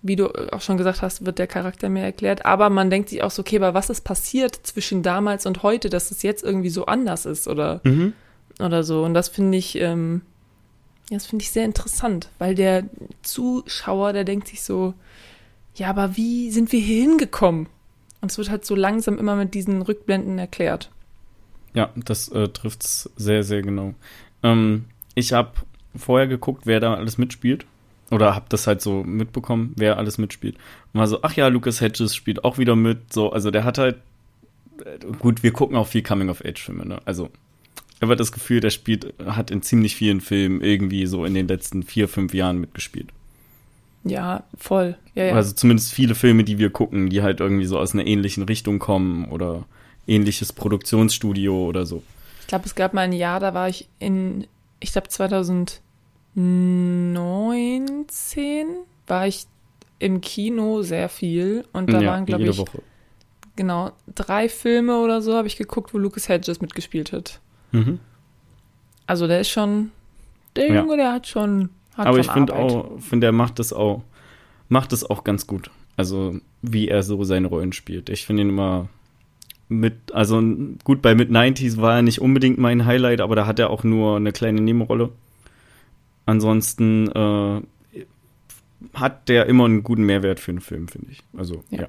[0.01, 2.45] wie du auch schon gesagt hast, wird der Charakter mehr erklärt.
[2.45, 5.89] Aber man denkt sich auch so, okay, aber was ist passiert zwischen damals und heute,
[5.89, 8.13] dass es jetzt irgendwie so anders ist oder Mhm.
[8.59, 9.03] oder so.
[9.03, 10.21] Und das finde ich, ähm,
[11.09, 12.83] das finde ich sehr interessant, weil der
[13.21, 14.93] Zuschauer, der denkt sich so,
[15.75, 17.67] ja, aber wie sind wir hier hingekommen?
[18.21, 20.91] Und es wird halt so langsam immer mit diesen Rückblenden erklärt.
[21.73, 23.93] Ja, das äh, trifft's sehr, sehr genau.
[24.43, 25.51] Ähm, ich habe
[25.95, 27.65] vorher geguckt, wer da alles mitspielt.
[28.13, 30.55] Oder habe das halt so mitbekommen, wer alles mitspielt.
[30.93, 33.11] Und war so, ach ja, Lucas Hedges spielt auch wieder mit.
[33.11, 33.97] So, also der hat halt,
[34.85, 36.99] äh, gut, wir gucken auch viel Coming-of-Age-Filme, ne?
[37.05, 37.29] Also,
[37.95, 41.47] ich habe das Gefühl, der spielt, hat in ziemlich vielen Filmen irgendwie so in den
[41.47, 43.09] letzten vier, fünf Jahren mitgespielt.
[44.03, 44.95] Ja, voll.
[45.15, 45.33] Ja, ja.
[45.33, 48.77] Also zumindest viele Filme, die wir gucken, die halt irgendwie so aus einer ähnlichen Richtung
[48.77, 49.65] kommen oder
[50.05, 52.03] ähnliches Produktionsstudio oder so.
[52.41, 54.45] ich glaube, es gab mal ein Jahr, da war ich in,
[54.79, 55.07] ich glaube
[56.35, 58.67] 2019
[59.07, 59.45] war ich
[59.99, 62.81] im Kino sehr viel und da waren, glaube ich, Woche.
[63.55, 67.39] genau, drei Filme oder so habe ich geguckt, wo Lucas Hedges mitgespielt hat.
[67.71, 67.99] Mhm.
[69.07, 69.91] Also der ist schon,
[70.55, 70.81] der Ja.
[70.81, 74.01] Junge, der hat schon, hat Aber schon ich finde auch, finde er macht das auch,
[74.69, 75.69] macht das auch ganz gut.
[75.95, 78.09] Also wie er so seine Rollen spielt.
[78.09, 78.87] Ich finde ihn immer
[79.69, 80.41] mit, also
[80.83, 83.83] gut bei Mid 90s war er nicht unbedingt mein Highlight, aber da hat er auch
[83.83, 85.09] nur eine kleine Nebenrolle.
[86.25, 87.61] Ansonsten äh,
[88.93, 91.23] hat der immer einen guten Mehrwert für einen Film, finde ich.
[91.37, 91.83] Also Ja.
[91.83, 91.87] ja.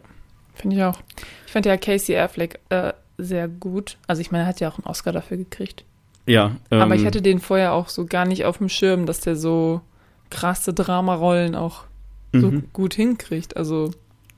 [0.55, 1.01] Finde ich auch.
[1.47, 3.99] Ich fand ja Casey Affleck äh, sehr gut.
[4.07, 5.85] Also ich meine, er hat ja auch einen Oscar dafür gekriegt.
[6.27, 9.20] Ja, Aber ich ähm, hatte den vorher auch so gar nicht auf dem Schirm, dass
[9.20, 9.83] der so
[10.31, 11.85] krasse Dramarollen auch
[12.33, 12.64] so mhm.
[12.73, 13.57] gut hinkriegt.
[13.57, 13.90] Also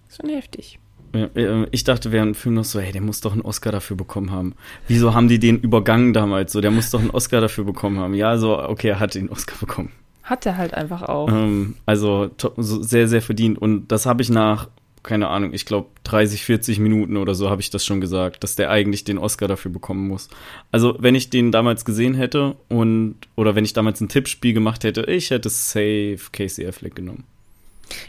[0.09, 0.79] schon heftig.
[1.17, 3.73] Ja, äh, Ich dachte während dem Film noch so, hey, der muss doch einen Oscar
[3.73, 4.55] dafür bekommen haben.
[4.89, 6.53] Wieso haben die den übergangen damals?
[6.53, 8.15] So, der muss doch einen Oscar dafür bekommen haben.
[8.15, 9.93] Ja, so, okay, er hat den Oscar bekommen.
[10.23, 11.29] Hat er halt einfach auch.
[11.29, 13.59] Ähm, also to- so sehr, sehr verdient.
[13.59, 14.69] Und das habe ich nach,
[15.05, 18.57] keine Ahnung, ich glaube 30, 40 Minuten oder so habe ich das schon gesagt, dass
[18.57, 20.29] der eigentlich den Oscar dafür bekommen muss.
[20.73, 24.83] Also wenn ich den damals gesehen hätte und oder wenn ich damals ein Tippspiel gemacht
[24.83, 27.23] hätte, ich hätte safe Casey Affleck genommen.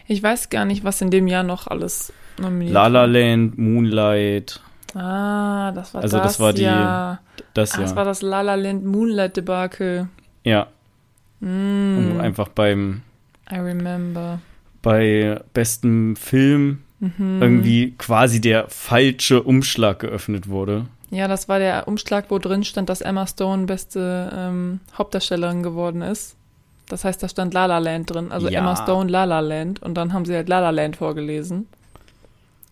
[0.08, 3.06] Ich weiß gar nicht, was in dem Jahr noch alles nominiert La La.
[3.06, 4.62] Land, Moonlight,
[4.96, 7.20] Ah, das war Also das, das war die- Jahr.
[7.54, 7.84] das Ah, ja.
[7.84, 10.08] das war das La La Land Moonlight Debakel.
[10.44, 10.68] ja,
[11.40, 13.02] Mm, und einfach beim
[13.52, 14.40] I remember.
[14.82, 17.40] bei bestem Film Mhm.
[17.44, 20.88] irgendwie quasi der falsche Umschlag geöffnet wurde.
[21.12, 26.02] Ja, das war der Umschlag, wo drin stand, dass Emma Stone beste ähm, Hauptdarstellerin geworden
[26.02, 26.36] ist.
[26.90, 28.32] Das heißt, da stand La La Land drin.
[28.32, 28.60] Also Ja.
[28.60, 29.82] Emma Stone, La La Land.
[29.82, 31.68] Und dann haben sie halt La La Land vorgelesen.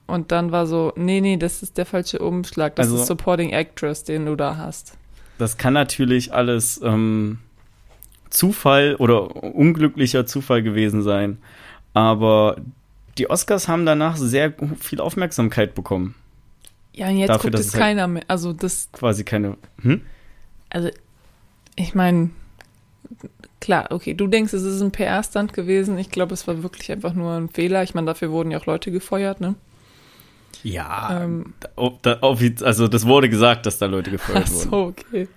[0.07, 2.75] Und dann war so, nee, nee, das ist der falsche Umschlag.
[2.75, 4.97] Das Also- ist Supporting Actress, den du da hast.
[5.37, 7.39] Das kann natürlich alles ähm,
[8.29, 11.39] Zufall oder unglücklicher Zufall gewesen sein.
[11.93, 12.55] Aber
[13.17, 16.15] die Oscars haben danach sehr viel Aufmerksamkeit bekommen.
[16.93, 18.23] Ja, und jetzt Dafür, guckt es halt- keiner mehr.
[18.29, 19.57] Also das, Quasi keine.
[19.81, 20.01] Hm?
[20.69, 20.89] also
[21.75, 22.29] ich meine,
[23.65, 25.97] klar, okay, du denkst, es ist ein PR-Stand gewesen.
[25.97, 27.81] Ich glaube, es war wirklich einfach nur ein Fehler.
[27.83, 29.55] Ich meine, dafür wurden ja auch Leute gefeuert, ne?
[30.63, 31.23] Ja.
[31.23, 31.53] Ähm,
[32.03, 34.69] da, also das wurde gesagt, dass da Leute gefeuert Ach wurden.
[34.69, 35.27] so, okay.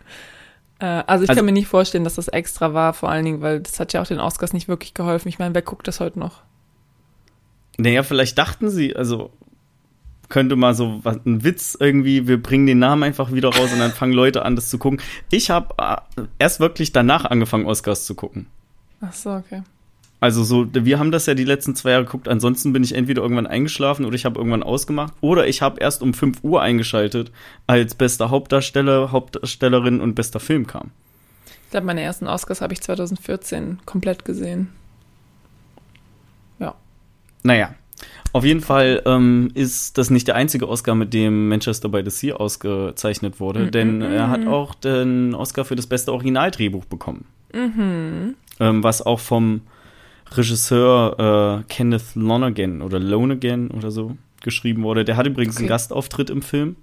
[0.79, 3.41] Äh, also ich Also- kann mir nicht vorstellen, dass das extra war, vor allen Dingen,
[3.41, 5.29] weil das hat ja auch den Oscars nicht wirklich geholfen.
[5.29, 6.43] Ich meine, wer guckt das heute noch?
[7.79, 9.31] Naja, vielleicht dachten sie, also
[10.29, 13.79] könnte mal so was, ein Witz irgendwie, wir bringen den Namen einfach wieder raus und
[13.79, 15.01] dann fangen Leute an, das zu gucken.
[15.31, 18.47] Ich habe äh, erst wirklich danach angefangen, Oscars zu gucken.
[19.01, 19.63] Ach so, okay.
[20.21, 22.27] Also so, wir haben das ja die letzten zwei Jahre geguckt.
[22.27, 25.15] Ansonsten bin ich entweder irgendwann eingeschlafen oder ich habe irgendwann ausgemacht.
[25.21, 27.31] Oder ich habe erst um 5 Uhr eingeschaltet,
[27.69, 30.91] als bester Hauptdarsteller, Hauptdarstellerin und bester Film kam.
[31.65, 34.71] Ich glaube, meine ersten Oscars habe ich 2014 komplett gesehen.
[37.43, 37.75] Naja,
[38.33, 42.11] auf jeden Fall ähm, ist das nicht der einzige Oscar, mit dem Manchester by the
[42.11, 44.49] Sea ausgezeichnet wurde, Mm, denn mm, er hat mm.
[44.49, 47.25] auch den Oscar für das beste Originaldrehbuch bekommen.
[47.55, 48.35] Mhm.
[48.61, 49.63] Ähm, was auch vom
[50.33, 55.05] Regisseur äh, Kenneth Lonergan oder Lonergan oder so geschrieben wurde.
[55.05, 55.63] Der hat übrigens okay.
[55.63, 56.77] einen Gastauftritt im Film.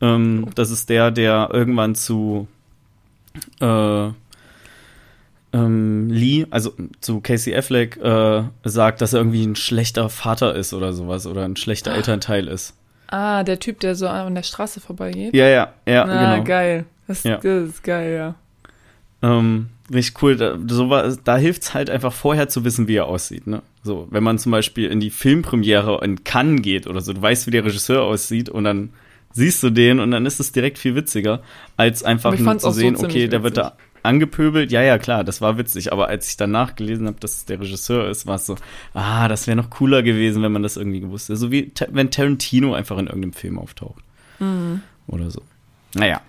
[0.00, 0.50] Ähm, oh.
[0.54, 2.48] Das ist der, der irgendwann zu
[3.60, 4.10] äh,
[5.52, 10.72] ähm, Lee, also zu Casey Affleck, äh, sagt, dass er irgendwie ein schlechter Vater ist
[10.72, 11.96] oder sowas oder ein schlechter ah.
[11.96, 12.74] Elternteil ist.
[13.08, 15.34] Ah, der Typ, der so an der Straße vorbeigeht?
[15.34, 16.44] Ja, ja, ja, ah, genau.
[16.44, 16.86] geil.
[17.06, 17.36] Das, ja.
[17.36, 18.34] das ist geil, ja.
[19.22, 20.36] Ähm, richtig cool.
[20.36, 23.46] Da, so war, da hilft es halt einfach vorher zu wissen, wie er aussieht.
[23.46, 23.62] Ne?
[23.82, 27.46] So, wenn man zum Beispiel in die Filmpremiere in Cannes geht oder so, du weißt,
[27.46, 28.90] wie der Regisseur aussieht und dann
[29.32, 31.42] siehst du den und dann ist es direkt viel witziger,
[31.76, 34.72] als einfach nur zu sehen, so okay, der wird da angepöbelt.
[34.72, 35.92] Ja, ja, klar, das war witzig.
[35.92, 38.56] Aber als ich danach gelesen habe, dass es der Regisseur ist, war es so,
[38.94, 41.36] ah, das wäre noch cooler gewesen, wenn man das irgendwie gewusst hätte.
[41.38, 44.02] So wie wenn Tarantino einfach in irgendeinem Film auftaucht.
[44.38, 44.82] Mhm.
[45.06, 45.42] Oder so.
[45.94, 46.20] Naja.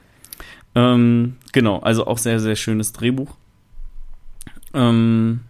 [0.75, 3.35] Ähm, genau, also auch sehr, sehr schönes Drehbuch.
[4.73, 5.41] Ähm,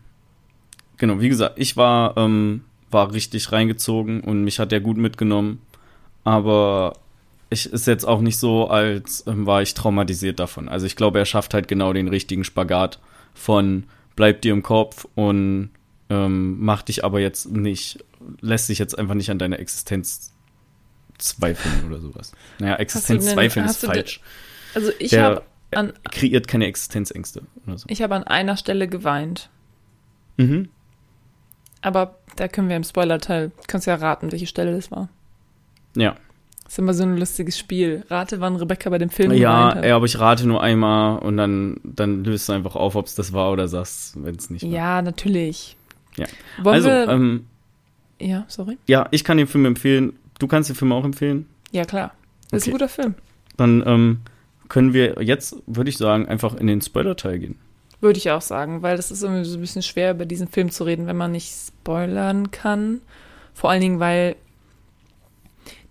[0.97, 5.61] genau, wie gesagt, ich war, ähm, war richtig reingezogen und mich hat der gut mitgenommen.
[6.25, 6.93] Aber
[7.49, 10.69] ich ist jetzt auch nicht so, als ähm, war ich traumatisiert davon.
[10.69, 12.99] Also ich glaube, er schafft halt genau den richtigen Spagat
[13.33, 15.69] von bleib dir im Kopf und
[16.09, 18.03] ähm, macht dich aber jetzt nicht,
[18.41, 20.31] lässt sich jetzt einfach nicht an deiner Existenz
[21.17, 22.31] zweifeln oder sowas.
[22.59, 24.21] Naja, Existenz zweifeln ist falsch.
[24.75, 27.85] Also ich habe an kreiert keine Existenzängste oder so.
[27.89, 29.49] Ich habe an einer Stelle geweint.
[30.37, 30.69] Mhm.
[31.81, 35.09] Aber da können wir im Spoiler-Teil, kannst ja raten, welche Stelle das war.
[35.95, 36.15] Ja.
[36.73, 38.03] Das ist immer so ein lustiges Spiel.
[38.09, 41.79] Rate, wann Rebecca bei dem Film Ja, ja aber ich rate nur einmal und dann,
[41.83, 44.71] dann löst du einfach auf, ob es das war oder sagst, wenn es nicht war.
[44.71, 45.77] Ja, natürlich.
[46.15, 46.25] Ja.
[46.63, 47.45] Wollen also, wir, ähm,
[48.19, 48.79] ja, sorry.
[48.87, 50.13] Ja, ich kann den Film empfehlen.
[50.39, 51.45] Du kannst den Film auch empfehlen?
[51.71, 52.15] Ja, klar.
[52.49, 52.57] Das okay.
[52.57, 53.15] ist ein guter Film.
[53.55, 54.21] Dann ähm,
[54.67, 57.59] können wir jetzt, würde ich sagen, einfach in den Spoiler-Teil gehen.
[58.01, 60.71] Würde ich auch sagen, weil das ist irgendwie so ein bisschen schwer, über diesen Film
[60.71, 63.01] zu reden, wenn man nicht spoilern kann.
[63.53, 64.37] Vor allen Dingen, weil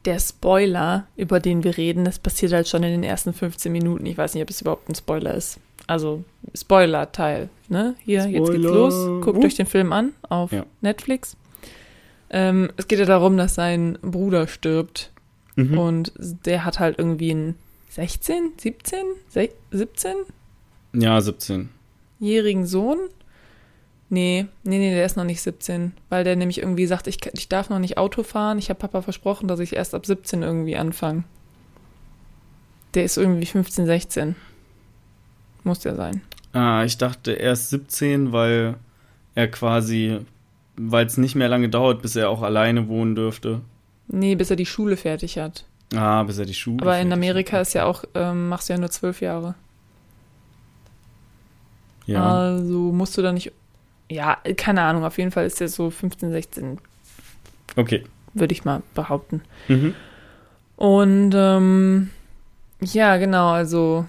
[0.05, 4.07] der Spoiler, über den wir reden, das passiert halt schon in den ersten 15 Minuten.
[4.07, 5.61] Ich weiß nicht, ob es überhaupt ein Spoiler ist.
[5.87, 7.49] Also Spoiler-Teil.
[7.69, 7.95] Ne?
[8.05, 8.39] Hier, Spoiler.
[8.39, 8.95] jetzt geht's los.
[9.23, 9.45] Guckt uh.
[9.45, 10.67] euch den Film an auf ja.
[10.81, 11.37] Netflix.
[12.31, 15.11] Ähm, es geht ja darum, dass sein Bruder stirbt.
[15.57, 15.79] Mhm.
[15.79, 17.55] Und der hat halt irgendwie einen
[17.91, 18.99] 16, 17,
[19.71, 20.15] 17?
[20.95, 21.69] Ja, 17.
[22.19, 22.99] Jährigen Sohn.
[24.13, 27.49] Nee, nee, nee, der ist noch nicht 17, weil der nämlich irgendwie sagt, ich, ich
[27.49, 28.59] darf noch nicht Auto fahren.
[28.59, 31.25] Ich habe Papa versprochen, dass ich erst ab 17 irgendwie anfange.
[32.93, 34.37] Der ist irgendwie 15, 16.
[35.65, 36.21] Muss der sein.
[36.53, 38.75] Ah, ich dachte erst 17, weil
[39.35, 40.19] er quasi,
[40.77, 43.63] weil es nicht mehr lange dauert, bis er auch alleine wohnen dürfte.
[44.09, 45.65] Nee, bis er die Schule fertig hat.
[45.95, 47.63] Ah, bis er die Schule Aber in Amerika hat.
[47.63, 49.55] ist ja auch, ähm, machst du ja nur zwölf Jahre.
[52.05, 52.23] Ja.
[52.23, 53.53] Also musst du da nicht
[54.13, 56.79] ja, keine Ahnung, auf jeden Fall ist er so 15, 16.
[57.77, 58.05] Okay.
[58.35, 59.43] Würde ich mal behaupten.
[59.69, 59.95] Mhm.
[60.77, 62.11] Und ähm,
[62.81, 64.07] ja, genau, also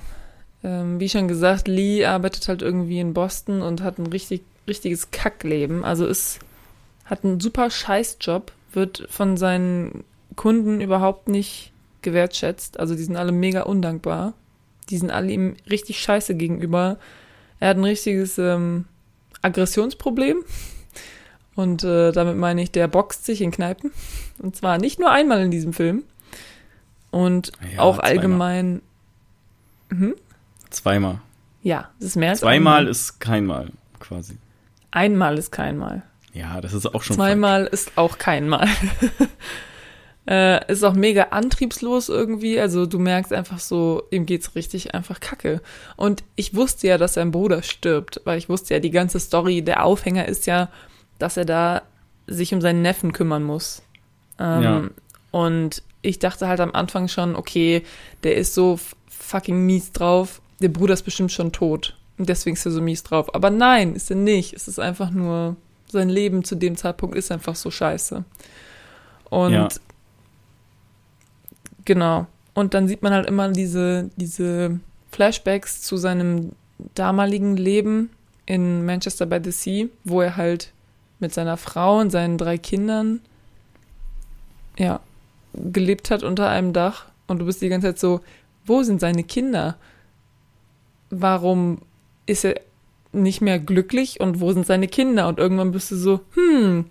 [0.64, 5.12] ähm, wie schon gesagt, Lee arbeitet halt irgendwie in Boston und hat ein richtig, richtiges
[5.12, 5.84] Kackleben.
[5.84, 6.40] Also ist,
[7.06, 10.04] hat einen super Scheißjob, wird von seinen
[10.36, 12.80] Kunden überhaupt nicht gewertschätzt.
[12.80, 14.34] Also die sind alle mega undankbar.
[14.90, 16.98] Die sind alle ihm richtig scheiße gegenüber.
[17.60, 18.86] Er hat ein richtiges ähm,
[19.44, 20.44] Aggressionsproblem.
[21.56, 23.92] Und äh, damit meine ich, der boxt sich in Kneipen.
[24.40, 26.04] Und zwar nicht nur einmal in diesem Film.
[27.12, 28.12] Und ja, auch zweimal.
[28.12, 28.82] allgemein.
[29.90, 30.16] Hm?
[30.72, 31.20] Zweimal.
[31.62, 32.88] Ja, das ist mehr als Zweimal einmal.
[32.88, 34.38] ist keinmal, quasi.
[34.90, 36.02] Einmal ist keinmal.
[36.34, 37.16] Ja, das ist auch schon.
[37.16, 37.74] Zweimal falsch.
[37.74, 38.68] ist auch keinmal.
[40.26, 42.60] Äh, ist auch mega antriebslos irgendwie.
[42.60, 45.62] Also du merkst einfach so, ihm geht's richtig einfach kacke.
[45.98, 49.62] Und ich wusste ja, dass sein Bruder stirbt, weil ich wusste ja, die ganze Story,
[49.62, 50.70] der Aufhänger ist ja,
[51.20, 51.82] dass er da
[52.26, 53.82] sich um seinen Neffen kümmern muss.
[54.40, 54.90] Ähm, ja.
[55.32, 57.84] Und ich dachte halt am Anfang schon, okay,
[58.24, 61.98] der ist so fucking mies drauf, der Bruder ist bestimmt schon tot.
[62.18, 63.34] Und deswegen ist er so mies drauf.
[63.36, 64.54] Aber nein, ist er nicht.
[64.54, 65.56] Es ist einfach nur,
[65.88, 68.24] sein Leben zu dem Zeitpunkt ist einfach so scheiße.
[69.30, 69.68] Und ja.
[71.86, 72.28] Genau.
[72.54, 74.80] Und dann sieht man halt immer diese, diese
[75.12, 76.52] Flashbacks zu seinem
[76.96, 78.10] damaligen Leben
[78.46, 80.72] in Manchester by the Sea, wo er halt
[81.20, 83.22] mit seiner Frau und seinen drei Kindern
[84.78, 85.00] ja,
[85.54, 87.06] gelebt hat unter einem Dach.
[87.28, 88.22] Und du bist die ganze Zeit so,
[88.66, 89.78] wo sind seine Kinder?
[91.10, 91.80] Warum
[92.26, 92.60] ist er
[93.12, 95.28] nicht mehr glücklich und wo sind seine Kinder?
[95.28, 96.86] Und irgendwann bist du so, hm,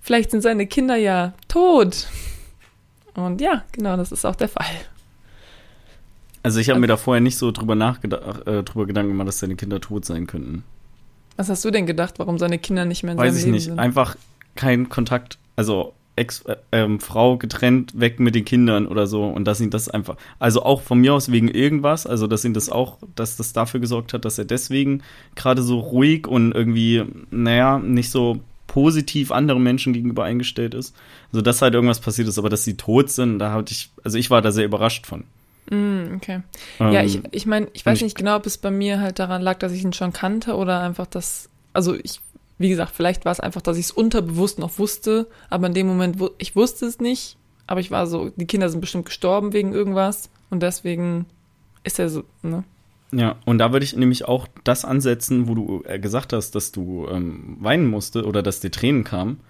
[0.00, 2.08] vielleicht sind seine Kinder ja tot.
[3.14, 4.66] Und ja, genau, das ist auch der Fall.
[6.42, 9.40] Also ich habe mir da vorher nicht so drüber nachgedacht, äh, drüber Gedanken gemacht, dass
[9.40, 10.64] seine Kinder tot sein könnten.
[11.36, 13.54] Was hast du denn gedacht, warum seine Kinder nicht mehr in Weiß seinem ich Leben
[13.54, 13.64] nicht.
[13.64, 13.78] sind?
[13.78, 14.16] Einfach
[14.54, 15.38] kein Kontakt.
[15.56, 19.24] Also Ex, äh, ähm, Frau getrennt, weg mit den Kindern oder so.
[19.24, 22.54] Und dass ihn das einfach, also auch von mir aus wegen irgendwas, also dass ihn
[22.54, 25.02] das auch, dass das dafür gesorgt hat, dass er deswegen
[25.36, 30.94] gerade so ruhig und irgendwie, naja, nicht so positiv anderen Menschen gegenüber eingestellt ist.
[31.32, 34.16] Also dass halt irgendwas passiert ist, aber dass sie tot sind, da hatte ich, also
[34.16, 35.24] ich war da sehr überrascht von.
[35.70, 36.42] Mm, okay.
[36.78, 39.18] Ähm, ja, ich, ich meine, ich weiß ich- nicht genau, ob es bei mir halt
[39.18, 42.20] daran lag, dass ich ihn schon kannte oder einfach das, also ich,
[42.58, 45.86] wie gesagt, vielleicht war es einfach, dass ich es unterbewusst noch wusste, aber in dem
[45.88, 49.52] Moment, wo, ich wusste es nicht, aber ich war so, die Kinder sind bestimmt gestorben
[49.52, 51.26] wegen irgendwas und deswegen
[51.84, 52.64] ist er so, ne?
[53.12, 56.72] Ja, und da würde ich nämlich auch das ansetzen, wo du äh, gesagt hast, dass
[56.72, 59.40] du ähm, weinen musste oder dass dir Tränen kamen.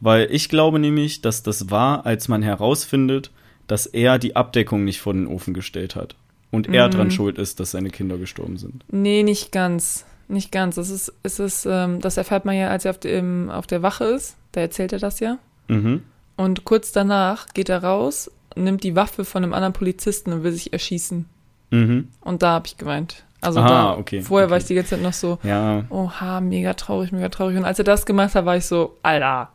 [0.00, 3.32] Weil ich glaube nämlich, dass das war, als man herausfindet,
[3.66, 6.14] dass er die Abdeckung nicht vor den Ofen gestellt hat.
[6.52, 6.92] Und er Mhm.
[6.92, 8.84] dran schuld ist, dass seine Kinder gestorben sind.
[8.90, 10.04] Nee, nicht ganz.
[10.28, 10.76] Nicht ganz.
[10.76, 13.82] Es ist, es ist, ähm, das erfährt man ja, als er auf, dem, auf der
[13.82, 14.36] Wache ist.
[14.52, 15.38] Da erzählt er das ja.
[15.66, 16.02] Mhm.
[16.36, 20.52] Und kurz danach geht er raus, nimmt die Waffe von einem anderen Polizisten und will
[20.52, 21.26] sich erschießen.
[21.70, 22.08] Mhm.
[22.20, 23.24] Und da habe ich geweint.
[23.40, 24.62] Also Ah, da, okay, vorher war okay.
[24.62, 27.56] ich die ganze Zeit noch so, Ja, oha, mega traurig, mega traurig.
[27.56, 29.50] Und als er das gemacht hat, war ich so, Alter,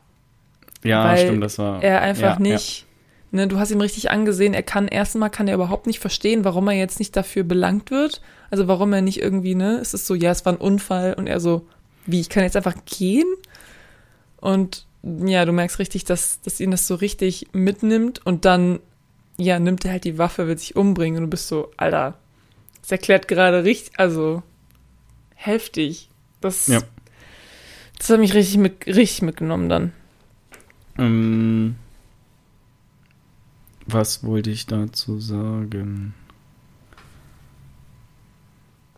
[0.83, 1.81] ja, Weil stimmt, das war.
[1.83, 2.85] er einfach ja, nicht,
[3.31, 6.67] ne, du hast ihm richtig angesehen, er kann, erstmal kann er überhaupt nicht verstehen, warum
[6.69, 8.21] er jetzt nicht dafür belangt wird.
[8.51, 11.27] Also warum er nicht irgendwie, ne, es ist so, ja, es war ein Unfall und
[11.27, 11.65] er so,
[12.05, 13.25] wie, ich kann jetzt einfach gehen?
[14.37, 18.79] Und ja, du merkst richtig, dass, dass ihn das so richtig mitnimmt und dann,
[19.37, 22.17] ja, nimmt er halt die Waffe, will sich umbringen und du bist so, Alter,
[22.81, 24.43] das erklärt gerade richtig, also
[25.35, 26.09] heftig.
[26.41, 26.81] Das, Ja.
[27.97, 29.93] das hat mich richtig, mit, richtig mitgenommen dann.
[30.97, 31.75] Ähm,
[33.85, 36.13] was wollte ich dazu sagen?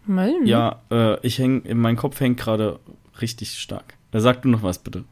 [0.06, 2.80] Mal, Ja, äh, ich häng, mein Kopf hängt gerade
[3.22, 3.96] richtig stark.
[4.12, 5.04] Da sag du noch was, bitte.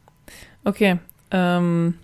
[0.65, 0.99] Okay.
[1.31, 1.95] Ähm,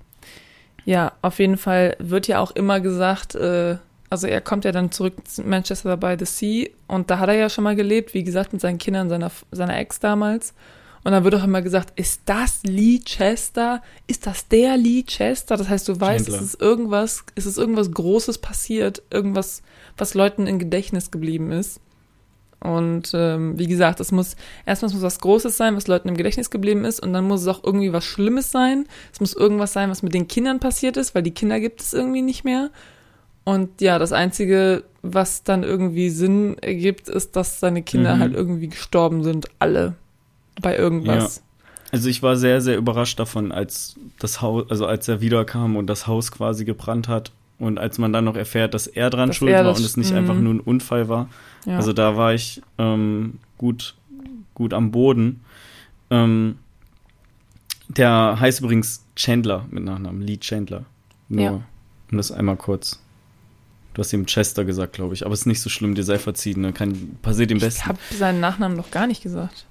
[0.89, 3.77] ja, auf jeden Fall wird ja auch immer gesagt, äh,
[4.09, 7.35] also er kommt ja dann zurück zu Manchester by the Sea und da hat er
[7.35, 10.55] ja schon mal gelebt, wie gesagt, mit seinen Kindern, seiner, seiner Ex damals.
[11.03, 13.83] Und dann wird auch immer gesagt, ist das Lee Chester?
[14.07, 15.57] Ist das der Lee Chester?
[15.57, 16.41] Das heißt, du weißt, Chandler.
[16.41, 19.61] es ist irgendwas, es ist irgendwas Großes passiert, irgendwas,
[19.95, 21.81] was Leuten im Gedächtnis geblieben ist.
[22.61, 26.49] Und ähm, wie gesagt, es muss erstmal muss was Großes sein, was Leuten im Gedächtnis
[26.49, 28.85] geblieben ist, und dann muss es auch irgendwie was Schlimmes sein.
[29.13, 31.93] Es muss irgendwas sein, was mit den Kindern passiert ist, weil die Kinder gibt es
[31.93, 32.69] irgendwie nicht mehr.
[33.45, 38.19] Und ja, das Einzige, was dann irgendwie Sinn ergibt, ist, dass seine Kinder Mhm.
[38.19, 39.95] halt irgendwie gestorben sind, alle
[40.61, 41.41] bei irgendwas.
[41.91, 45.87] Also ich war sehr, sehr überrascht davon, als das Haus, also als er wiederkam und
[45.87, 47.31] das Haus quasi gebrannt hat.
[47.57, 49.97] Und als man dann noch erfährt, dass er dran Dass schuld er war und es
[49.97, 50.17] nicht mhm.
[50.19, 51.29] einfach nur ein Unfall war.
[51.65, 51.77] Ja.
[51.77, 53.95] Also da war ich ähm, gut,
[54.53, 55.41] gut am Boden.
[56.09, 56.57] Ähm,
[57.87, 60.85] der heißt übrigens Chandler mit Nachnamen, Lee Chandler.
[61.27, 61.51] Nur, Ja.
[62.11, 63.01] um das einmal kurz.
[63.93, 65.25] Du hast ihm Chester gesagt, glaube ich.
[65.25, 66.61] Aber es ist nicht so schlimm, dir sei verziehen.
[66.61, 66.71] Ne?
[66.73, 67.85] Kann, passiert ich Besten.
[67.87, 69.65] habe seinen Nachnamen noch gar nicht gesagt.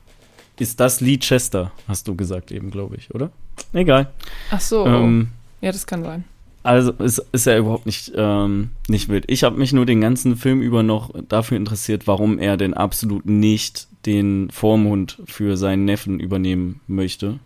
[0.58, 3.30] Ist das Lee Chester, hast du gesagt eben, glaube ich, oder?
[3.72, 4.10] Egal.
[4.50, 5.28] Ach so, Ähm,
[5.60, 6.24] ja, das kann sein.
[6.62, 9.24] Also ist, ist ja überhaupt nicht, ähm, nicht wild.
[9.28, 13.26] Ich habe mich nur den ganzen Film über noch dafür interessiert, warum er denn absolut
[13.26, 17.38] nicht den Vormund für seinen Neffen übernehmen möchte.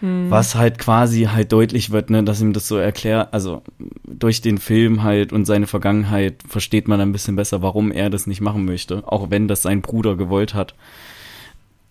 [0.00, 0.30] Hm.
[0.30, 3.62] Was halt quasi halt deutlich wird, ne, dass ihm das so erklärt, also
[4.04, 8.26] durch den Film halt und seine Vergangenheit versteht man ein bisschen besser, warum er das
[8.26, 10.74] nicht machen möchte, auch wenn das sein Bruder gewollt hat.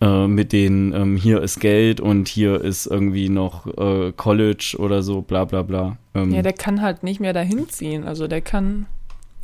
[0.02, 5.00] Äh, mit den, ähm, hier ist Geld und hier ist irgendwie noch äh, College oder
[5.04, 5.96] so, bla bla bla.
[6.14, 8.02] Ähm, Ja, der kann halt nicht mehr dahin ziehen.
[8.02, 8.86] Also der kann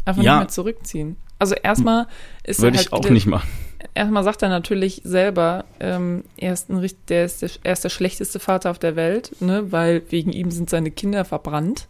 [0.04, 0.32] einfach Ja.
[0.34, 1.16] nicht mehr zurückziehen.
[1.38, 2.08] Also erstmal
[2.42, 3.48] ist er Würde halt ich auch nicht machen.
[3.94, 7.90] Erstmal sagt er natürlich selber, ähm, er, ist ein, der ist der, er ist der
[7.90, 11.86] schlechteste Vater auf der Welt, ne, weil wegen ihm sind seine Kinder verbrannt.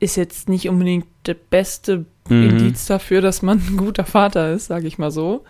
[0.00, 2.48] Ist jetzt nicht unbedingt der beste Mhm.
[2.50, 5.44] Indiz dafür, dass man ein guter Vater ist, sage ich mal so.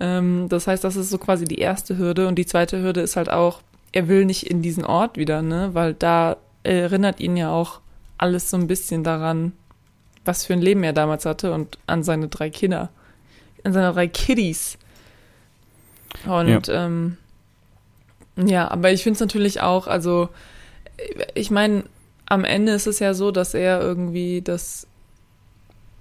[0.00, 2.28] Ähm, das heißt, das ist so quasi die erste Hürde.
[2.28, 3.62] Und die zweite Hürde ist halt auch,
[3.92, 5.70] er will nicht in diesen Ort wieder, ne?
[5.72, 7.80] Weil da erinnert ihn ja auch
[8.18, 9.52] alles so ein bisschen daran,
[10.24, 12.90] was für ein Leben er damals hatte und an seine drei Kinder.
[13.64, 14.78] An seine drei Kiddies.
[16.26, 17.16] Und ja, ähm,
[18.36, 20.28] ja aber ich finde es natürlich auch, also
[21.34, 21.84] ich meine,
[22.26, 24.86] am Ende ist es ja so, dass er irgendwie das,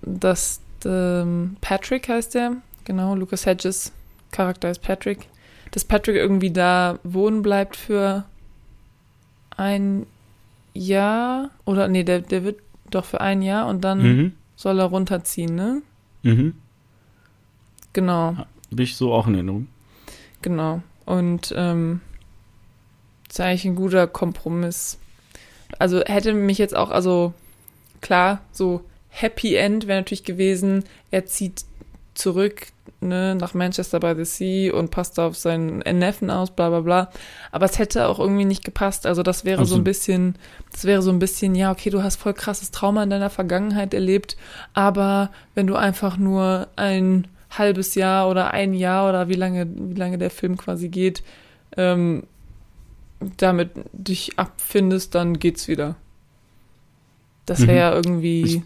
[0.02, 3.92] dass ähm, Patrick heißt er, genau, Lucas Hedges
[4.32, 5.28] Charakter ist Patrick,
[5.72, 8.26] dass Patrick irgendwie da wohnen bleibt für
[9.58, 10.06] ein
[10.74, 12.60] Jahr oder nee, der, der wird
[12.90, 14.34] doch für ein Jahr und dann Mhm.
[14.56, 15.82] soll er runterziehen, ne?
[16.24, 16.54] Mhm.
[17.94, 18.36] Genau,
[18.70, 19.68] Bin ich so auch in Erinnerung.
[20.42, 20.82] genau.
[21.06, 22.00] Und ähm,
[23.30, 24.98] ist eigentlich ein guter Kompromiss.
[25.78, 27.34] Also hätte mich jetzt auch, also
[28.00, 31.66] klar, so Happy End wäre natürlich gewesen, er zieht
[32.22, 32.68] zurück
[33.02, 37.12] ne, nach Manchester by the Sea und passt auf seinen Neffen aus, bla bla bla.
[37.52, 39.06] Aber es hätte auch irgendwie nicht gepasst.
[39.06, 40.36] Also das wäre also, so ein bisschen,
[40.72, 43.94] das wäre so ein bisschen, ja, okay, du hast voll krasses Trauma in deiner Vergangenheit
[43.94, 44.38] erlebt,
[44.74, 50.00] aber wenn du einfach nur ein halbes Jahr oder ein Jahr oder wie lange, wie
[50.00, 51.24] lange der Film quasi geht,
[51.76, 52.24] ähm,
[53.38, 55.96] damit dich abfindest, dann geht's wieder.
[57.46, 57.78] Das wäre mhm.
[57.78, 58.44] ja irgendwie.
[58.44, 58.62] Ich,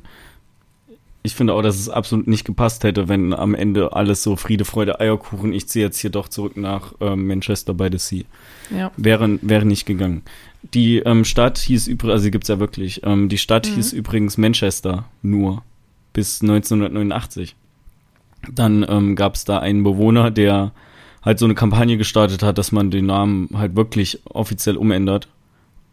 [1.25, 4.65] ich, finde auch, dass es absolut nicht gepasst hätte, wenn am Ende alles so Friede,
[4.65, 8.23] Freude, Eierkuchen, ich ziehe jetzt hier doch zurück nach ähm, Manchester by the Sea.
[8.75, 8.91] Ja.
[8.97, 10.23] Wäre, wäre nicht gegangen.
[10.73, 13.75] Die ähm, Stadt hieß übrigens, also gibt es ja wirklich, ähm, die Stadt mhm.
[13.75, 15.63] hieß übrigens Manchester nur
[16.13, 17.55] bis 1989.
[18.51, 20.71] Dann ähm, gab es da einen Bewohner, der
[21.21, 25.27] halt so eine Kampagne gestartet hat, dass man den Namen halt wirklich offiziell umändert.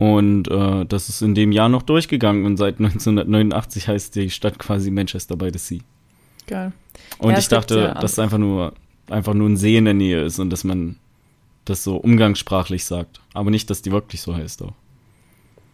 [0.03, 4.59] Und äh, das ist in dem Jahr noch durchgegangen und seit 1989 heißt die Stadt
[4.59, 5.79] quasi Manchester by the Sea.
[6.49, 6.73] Geil.
[7.19, 8.75] Und ja, ich dachte, ja dass es einfach nur,
[9.09, 10.97] einfach nur ein See in der Nähe ist und dass man
[11.67, 13.21] das so umgangssprachlich sagt.
[13.33, 14.73] Aber nicht, dass die wirklich so heißt auch.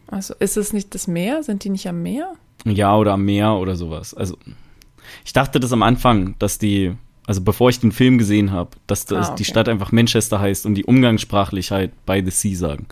[0.09, 1.43] Also ist es nicht das Meer?
[1.43, 2.35] Sind die nicht am Meer?
[2.66, 4.12] Ja, oder am Meer oder sowas.
[4.12, 4.37] Also
[5.24, 6.93] ich dachte das am Anfang, dass die,
[7.26, 9.37] also bevor ich den Film gesehen habe, dass das, ah, okay.
[9.39, 12.89] die Stadt einfach Manchester heißt und die umgangssprachlich halt by the sea sagen.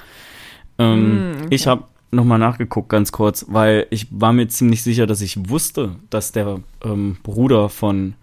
[0.79, 1.47] Ähm, mm, okay.
[1.51, 5.97] Ich habe nochmal nachgeguckt, ganz kurz, weil ich war mir ziemlich sicher, dass ich wusste,
[6.11, 8.15] dass der ähm, Bruder von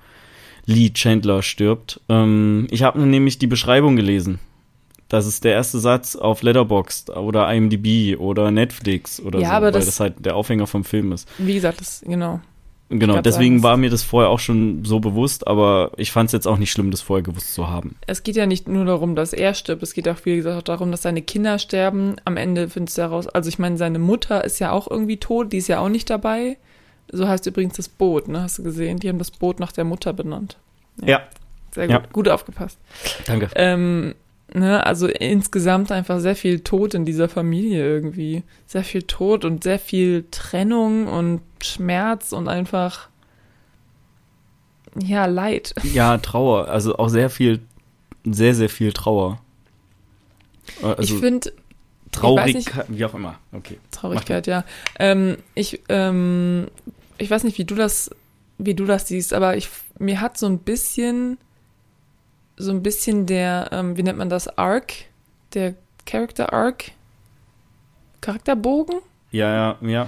[0.65, 2.01] Lee Chandler stirbt.
[2.09, 4.39] Ähm, ich habe nämlich die Beschreibung gelesen.
[5.09, 9.65] Das ist der erste Satz auf Letterboxd oder IMDb oder Netflix oder ja, so, aber
[9.67, 11.27] weil das, das halt der Aufhänger vom Film ist.
[11.37, 12.41] Wie gesagt, das, genau.
[12.99, 16.33] Genau, deswegen sagen, war mir das vorher auch schon so bewusst, aber ich fand es
[16.33, 17.95] jetzt auch nicht schlimm, das vorher gewusst zu haben.
[18.07, 20.63] Es geht ja nicht nur darum, dass er stirbt, es geht auch, wie gesagt, auch
[20.63, 22.15] darum, dass seine Kinder sterben.
[22.25, 25.53] Am Ende findest du heraus, also ich meine, seine Mutter ist ja auch irgendwie tot,
[25.53, 26.57] die ist ja auch nicht dabei.
[27.11, 28.41] So heißt übrigens das Boot, ne?
[28.41, 28.97] Hast du gesehen?
[28.97, 30.57] Die haben das Boot nach der Mutter benannt.
[31.01, 31.07] Ja.
[31.07, 31.21] ja.
[31.73, 32.03] Sehr gut, ja.
[32.11, 32.77] gut aufgepasst.
[33.25, 33.49] Danke.
[33.55, 34.15] Ähm,
[34.53, 38.43] ne, also insgesamt einfach sehr viel Tod in dieser Familie irgendwie.
[38.65, 43.09] Sehr viel Tod und sehr viel Trennung und Schmerz und einfach,
[44.99, 45.73] ja, Leid.
[45.83, 46.67] Ja, Trauer.
[46.67, 47.61] Also auch sehr viel,
[48.23, 49.39] sehr, sehr viel Trauer.
[50.81, 51.51] Also ich finde.
[52.11, 53.39] Traurigkeit, wie auch immer.
[53.53, 53.79] Okay.
[53.89, 54.63] Traurigkeit, ja.
[54.99, 56.67] Ähm, ich, ähm,
[57.17, 58.11] ich weiß nicht, wie du das,
[58.59, 61.39] wie du das siehst, aber ich, mir hat so ein bisschen
[62.57, 64.93] so ein bisschen der, ähm, wie nennt man das, Arc,
[65.53, 65.75] der
[66.05, 66.91] Character Arc,
[68.21, 68.99] Charakterbogen?
[69.31, 70.07] Ja, ja, ja.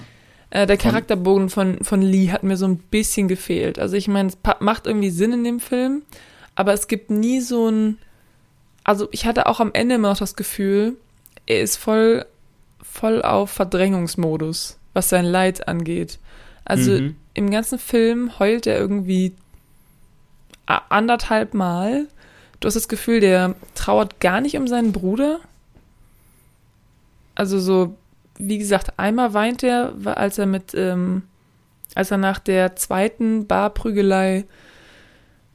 [0.52, 3.80] Äh, der Charakterbogen von, von Lee hat mir so ein bisschen gefehlt.
[3.80, 6.04] Also ich meine, es macht irgendwie Sinn in dem Film,
[6.56, 7.98] aber es gibt nie so ein,
[8.84, 10.96] also ich hatte auch am Ende immer noch das Gefühl,
[11.46, 12.26] er ist voll,
[12.82, 16.20] voll auf Verdrängungsmodus, was sein Leid angeht.
[16.64, 17.16] Also mhm.
[17.34, 19.34] im ganzen Film heult er irgendwie
[20.66, 22.08] anderthalb Mal
[22.60, 25.40] Du hast das Gefühl, der trauert gar nicht um seinen Bruder.
[27.36, 27.96] Also so,
[28.38, 31.24] wie gesagt, einmal weint er, als er mit, ähm,
[31.96, 34.46] als er nach der zweiten Barprügelei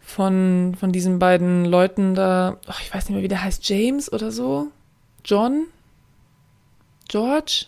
[0.01, 4.13] von, von diesen beiden Leuten da, oh, ich weiß nicht mehr, wie der heißt, James
[4.13, 4.69] oder so?
[5.25, 5.67] John?
[7.09, 7.67] George?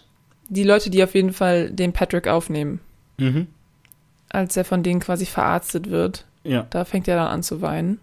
[0.48, 2.80] Die Leute, die auf jeden Fall den Patrick aufnehmen.
[3.18, 3.46] Mhm.
[4.28, 6.26] Als er von denen quasi verarztet wird.
[6.44, 6.66] Ja.
[6.70, 8.00] Da fängt er dann an zu weinen.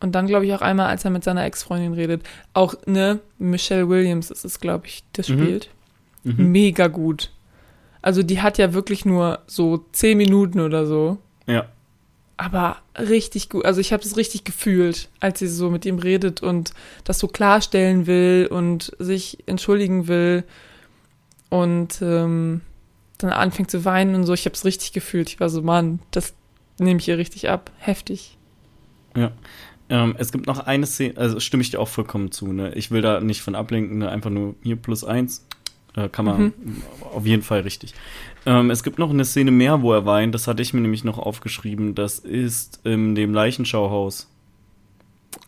[0.00, 2.22] Und dann glaube ich auch einmal, als er mit seiner Ex-Freundin redet.
[2.52, 5.38] Auch, ne, Michelle Williams ist es, glaube ich, das mhm.
[5.38, 5.70] spielt.
[6.24, 6.52] Mhm.
[6.52, 7.30] Mega gut.
[8.02, 11.18] Also die hat ja wirklich nur so zehn Minuten oder so.
[11.46, 11.66] Ja.
[12.36, 13.64] Aber richtig gut.
[13.64, 16.72] Also ich habe es richtig gefühlt, als sie so mit ihm redet und
[17.04, 20.44] das so klarstellen will und sich entschuldigen will
[21.48, 22.60] und ähm,
[23.18, 24.34] dann anfängt zu weinen und so.
[24.34, 25.30] Ich habe es richtig gefühlt.
[25.30, 26.34] Ich war so, Mann, das
[26.78, 27.70] nehme ich ihr richtig ab.
[27.78, 28.36] Heftig.
[29.16, 29.32] Ja.
[29.88, 32.52] Ähm, es gibt noch eine Szene, also stimme ich dir auch vollkommen zu.
[32.52, 32.74] Ne?
[32.74, 34.08] Ich will da nicht von ablenken, ne?
[34.10, 35.46] einfach nur hier plus eins.
[35.94, 36.82] Äh, kann man mhm.
[37.14, 37.94] auf jeden Fall richtig.
[38.44, 40.34] Ähm, es gibt noch eine Szene mehr, wo er weint.
[40.34, 41.94] Das hatte ich mir nämlich noch aufgeschrieben.
[41.94, 44.28] Das ist in dem Leichenschauhaus.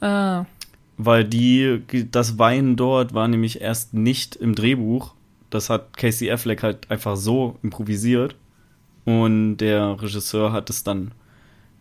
[0.00, 0.46] Ah.
[0.96, 5.14] Weil die, das Weinen dort war nämlich erst nicht im Drehbuch.
[5.50, 8.36] Das hat Casey Affleck halt einfach so improvisiert.
[9.04, 11.12] Und der Regisseur hat es dann,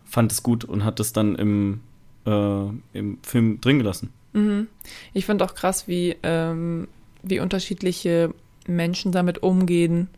[0.04, 1.80] fand es gut und hat es dann im
[2.28, 4.12] äh, im Film drin gelassen.
[4.32, 4.68] Mhm.
[5.14, 6.88] Ich finde auch krass, wie, ähm,
[7.22, 8.32] wie unterschiedliche
[8.66, 10.08] Menschen damit umgehen.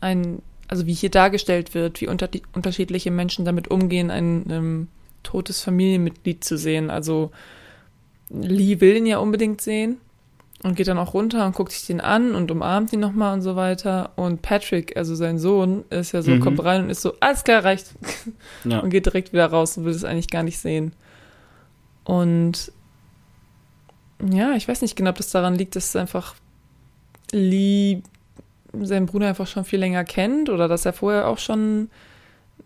[0.00, 4.88] Ein, also wie hier dargestellt wird, wie unter, unterschiedliche Menschen damit umgehen, ein ähm,
[5.22, 6.90] totes Familienmitglied zu sehen.
[6.90, 7.30] Also
[8.30, 9.98] Lee will ihn ja unbedingt sehen
[10.62, 13.42] und geht dann auch runter und guckt sich den an und umarmt ihn nochmal und
[13.42, 14.12] so weiter.
[14.16, 16.40] Und Patrick, also sein Sohn, ist ja so, Mhm.
[16.40, 17.94] kommt rein und ist so, alles klar, reicht.
[18.64, 18.78] Ja.
[18.82, 20.94] Und geht direkt wieder raus und will es eigentlich gar nicht sehen.
[22.04, 22.72] Und
[24.22, 26.34] ja, ich weiß nicht genau, ob das daran liegt, dass einfach
[27.32, 28.02] Lee
[28.72, 31.90] seinen Bruder einfach schon viel länger kennt oder dass er vorher auch schon,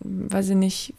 [0.01, 0.95] weiß ich nicht,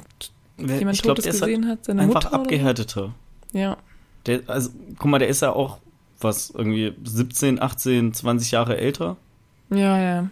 [0.57, 2.33] jemand ich Totes halt gesehen hat, seine einfach Mutter.
[2.33, 3.13] abgehärteter.
[3.53, 3.77] Ja.
[4.25, 5.79] Der, also, guck mal, der ist ja auch,
[6.19, 9.17] was, irgendwie 17, 18, 20 Jahre älter.
[9.69, 10.29] Ja, ja,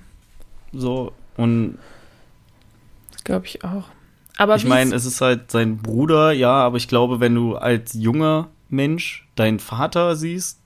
[0.74, 1.14] So.
[1.38, 1.78] Und
[3.12, 3.86] das glaube ich auch.
[4.38, 7.94] Aber ich meine, es ist halt sein Bruder, ja, aber ich glaube, wenn du als
[7.94, 10.60] junger Mensch deinen Vater siehst,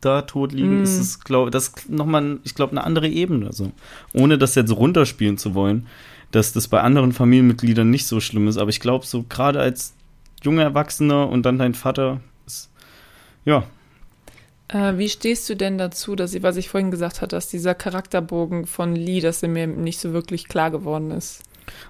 [0.00, 0.82] da tot liegen, Mm.
[0.82, 3.52] ist es, glaube das nochmal, ich glaube, eine andere Ebene.
[3.52, 3.72] So.
[4.12, 5.86] Ohne das jetzt runterspielen zu wollen,
[6.30, 9.94] dass das bei anderen Familienmitgliedern nicht so schlimm ist, aber ich glaube, so gerade als
[10.42, 12.70] junger Erwachsener und dann dein Vater, ist,
[13.44, 13.64] ja,
[14.68, 17.74] Äh, wie stehst du denn dazu, dass ich, was ich vorhin gesagt hatte, dass dieser
[17.74, 21.42] Charakterbogen von Lee, dass er mir nicht so wirklich klar geworden ist?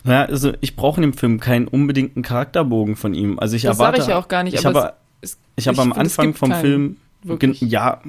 [0.05, 3.39] Ja, also ich brauche in dem Film keinen unbedingten Charakterbogen von ihm.
[3.39, 4.03] Also ich das sage erwarte.
[4.03, 6.53] ich ja auch gar nicht, ich habe, es, ich habe am finde, es Anfang vom
[6.53, 6.97] Film.
[7.22, 7.61] wirklich.
[7.61, 8.01] Ja,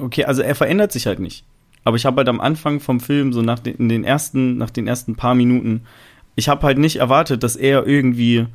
[0.00, 1.44] okay, also er verändert sich halt nicht.
[1.84, 4.88] Aber ich habe halt am Anfang vom Film, so nach den, den ersten, nach den
[4.88, 5.82] ersten paar Minuten,
[6.34, 8.46] ich habe halt nicht erwartet, dass er irgendwie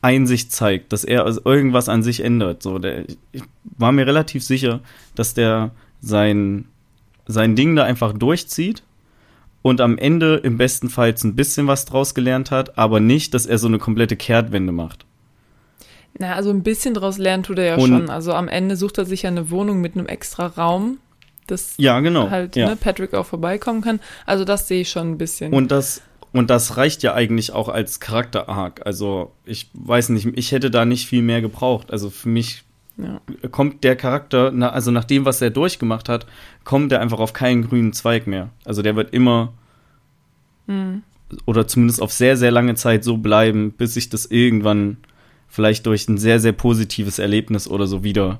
[0.00, 2.62] Einsicht zeigt, dass er also irgendwas an sich ändert.
[2.62, 4.80] So, der, ich war mir relativ sicher,
[5.14, 5.70] dass der
[6.00, 6.64] sein,
[7.26, 8.82] sein Ding da einfach durchzieht
[9.68, 13.46] und am Ende im besten Fall ein bisschen was draus gelernt hat, aber nicht, dass
[13.46, 15.04] er so eine komplette Kehrtwende macht.
[16.18, 18.10] Na, also ein bisschen draus lernen tut er ja Und- schon.
[18.10, 20.98] Also am Ende sucht er sich ja eine Wohnung mit einem extra Raum,
[21.46, 22.30] dass Ja, genau.
[22.30, 22.68] halt ja.
[22.68, 24.00] ne, Patrick auch vorbeikommen kann.
[24.26, 25.52] Also das sehe ich schon ein bisschen.
[25.52, 26.02] Und das,
[26.32, 28.82] und das reicht ja eigentlich auch als Charakter-Arc.
[28.84, 31.90] Also, ich weiß nicht, ich hätte da nicht viel mehr gebraucht.
[31.92, 32.64] Also für mich
[32.98, 33.20] ja.
[33.50, 36.26] kommt der Charakter, also nach dem, was er durchgemacht hat,
[36.64, 38.50] kommt er einfach auf keinen grünen Zweig mehr.
[38.64, 39.52] Also der wird immer
[40.68, 41.02] Hm.
[41.46, 44.98] oder zumindest auf sehr, sehr lange Zeit so bleiben, bis sich das irgendwann
[45.48, 48.38] vielleicht durch ein sehr, sehr positives Erlebnis oder so wieder,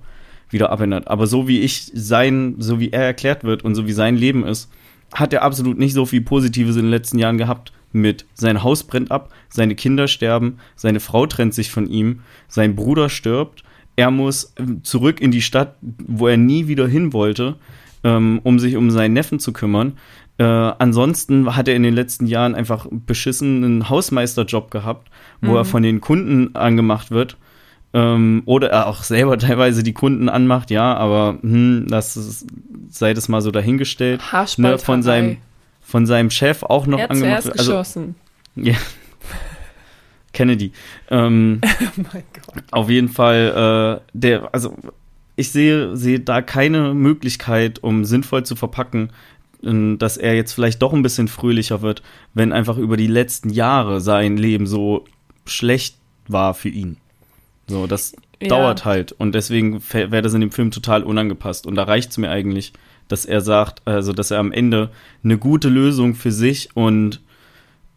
[0.51, 1.09] wieder abändert.
[1.09, 4.45] Aber so wie ich sein, so wie er erklärt wird und so wie sein Leben
[4.45, 4.71] ist,
[5.15, 7.73] hat er absolut nicht so viel Positives in den letzten Jahren gehabt.
[7.93, 12.77] Mit sein Haus brennt ab, seine Kinder sterben, seine Frau trennt sich von ihm, sein
[12.77, 13.65] Bruder stirbt,
[13.99, 17.57] er muss ähm, zurück in die Stadt, wo er nie wieder hin wollte,
[18.05, 19.99] ähm, um sich um seinen Neffen zu kümmern.
[20.39, 25.57] Äh, ansonsten hat er in den letzten Jahren einfach beschissen einen Hausmeisterjob gehabt, wo Mhm.
[25.57, 27.37] er von den Kunden angemacht wird.
[27.93, 32.47] Ähm, oder er auch selber teilweise die Kunden anmacht, ja, aber hm, das ist,
[32.91, 34.21] sei das mal so dahingestellt.
[34.59, 35.39] Ne, von seinem
[35.81, 37.59] von seinem Chef auch noch er hat angemacht wird.
[37.59, 38.15] Also geschossen.
[38.55, 38.75] ja.
[40.33, 40.71] Kennedy.
[41.11, 42.38] Ähm, oh mein Gott.
[42.71, 44.75] Auf jeden Fall, äh, der, also
[45.37, 49.11] ich sehe, sehe da keine Möglichkeit, um sinnvoll zu verpacken,
[49.61, 54.01] dass er jetzt vielleicht doch ein bisschen fröhlicher wird, wenn einfach über die letzten Jahre
[54.01, 55.05] sein Leben so
[55.47, 55.97] schlecht
[56.29, 56.97] war für ihn.
[57.67, 58.49] So, das Ja.
[58.49, 59.11] dauert halt.
[59.11, 61.67] Und deswegen wäre das in dem Film total unangepasst.
[61.67, 62.73] Und da reicht es mir eigentlich,
[63.09, 64.91] dass er sagt, also dass er am Ende
[65.25, 67.21] eine gute Lösung für sich und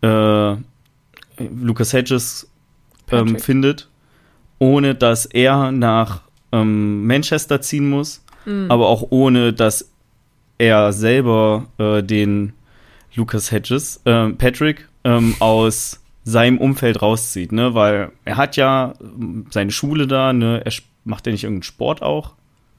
[0.02, 0.56] äh,
[1.38, 2.50] Lucas Hedges
[3.12, 3.88] ähm, findet,
[4.62, 8.68] ohne dass er nach ähm, Manchester ziehen muss, Mhm.
[8.70, 9.90] aber auch ohne dass
[10.60, 12.54] er selber äh, den
[13.16, 19.48] Lucas Hedges, ähm, Patrick, ähm, aus seinem Umfeld rauszieht, ne, weil er hat ja ähm,
[19.50, 20.72] seine Schule da, ne, er
[21.04, 22.34] macht ja nicht irgendeinen Sport auch,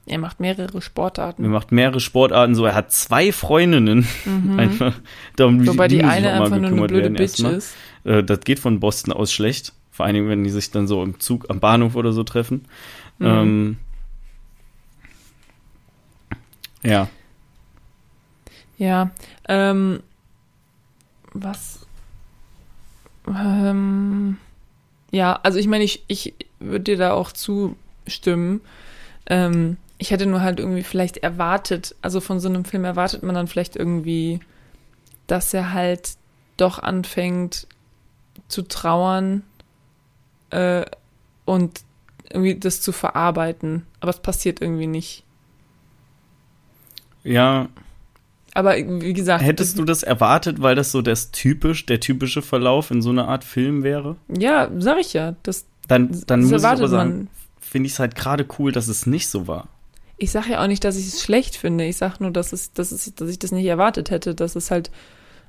[0.05, 1.43] Er macht mehrere Sportarten.
[1.43, 4.07] er macht mehrere Sportarten, so, er hat zwei Freundinnen,
[4.57, 4.93] einfach,
[5.35, 5.67] darum Mhm.
[5.67, 7.53] Wobei die sich eine einfach nur eine blöde Bitch erstmal.
[7.55, 7.75] ist.
[8.05, 9.73] Äh, das geht von Boston aus schlecht.
[9.93, 12.65] Vor allen Dingen, wenn die sich dann so im Zug am Bahnhof oder so treffen.
[13.19, 13.27] Mhm.
[13.27, 13.77] Ähm,
[16.81, 17.07] ja.
[18.79, 19.11] Ja,
[19.47, 20.01] ähm,
[21.31, 21.85] was?
[23.27, 24.37] Ähm,
[25.11, 28.61] ja, also ich meine, ich, ich würde dir da auch zustimmen.
[29.27, 33.35] Ähm, ich hätte nur halt irgendwie vielleicht erwartet, also von so einem Film erwartet man
[33.35, 34.39] dann vielleicht irgendwie,
[35.27, 36.17] dass er halt
[36.57, 37.67] doch anfängt
[38.47, 39.43] zu trauern
[40.53, 40.85] äh,
[41.45, 41.81] und
[42.29, 43.85] irgendwie das zu verarbeiten.
[43.99, 45.23] Aber es passiert irgendwie nicht.
[47.23, 47.69] Ja,
[48.53, 52.91] Aber wie gesagt, hättest du das erwartet, weil das so das typisch, der typische Verlauf
[52.91, 54.17] in so einer Art Film wäre?
[54.27, 55.35] Ja, sag ich ja.
[55.43, 57.29] Das, Dann, dann das muss ich aber sagen,
[57.59, 59.67] finde ich es halt gerade cool, dass es nicht so war.
[60.17, 61.85] Ich sage ja auch nicht, dass ich es schlecht finde.
[61.85, 64.35] Ich sage nur, dass, es, dass, es, dass ich das nicht erwartet hätte.
[64.35, 64.91] Dass es halt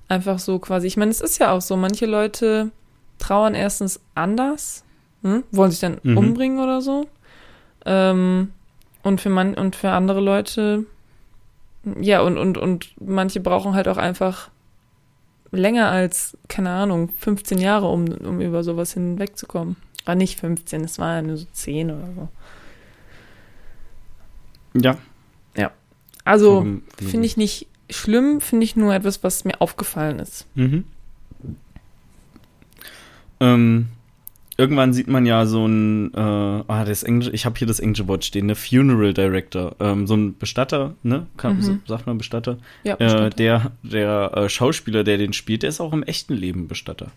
[0.09, 0.87] einfach so quasi.
[0.87, 2.71] Ich meine, es ist ja auch so, manche Leute
[3.19, 4.85] trauern erstens anders,
[5.25, 5.43] hm?
[5.51, 6.17] wollen sich dann Mhm.
[6.19, 7.09] umbringen oder so.
[7.87, 8.53] Ähm,
[9.03, 10.87] und für man und für andere Leute,
[12.01, 14.51] ja, und, und, und manche brauchen halt auch einfach
[15.51, 19.77] länger als, keine Ahnung, 15 Jahre, um, um über sowas hinwegzukommen.
[20.05, 22.29] War nicht 15, es war ja nur so 10 oder so.
[24.81, 24.99] Ja.
[25.57, 25.71] Ja.
[26.25, 26.67] Also
[26.97, 30.47] finde ich nicht schlimm, finde ich nur etwas, was mir aufgefallen ist.
[30.55, 30.85] Mhm.
[33.41, 33.89] Ähm,
[34.57, 38.07] irgendwann sieht man ja so ein, äh, ah, das Englische, ich habe hier das englische
[38.09, 41.63] Wort stehen, ne, Funeral Director, ähm, so ein Bestatter, ne, Kann, Mhm.
[41.63, 43.39] so, sagt man Bestatter, Ja, äh, bestimmt.
[43.39, 47.11] der, der äh, Schauspieler, der den spielt, der ist auch im echten Leben Bestatter.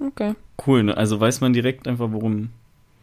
[0.00, 0.34] okay.
[0.66, 2.50] Cool, ne, also weiß man direkt einfach, worum,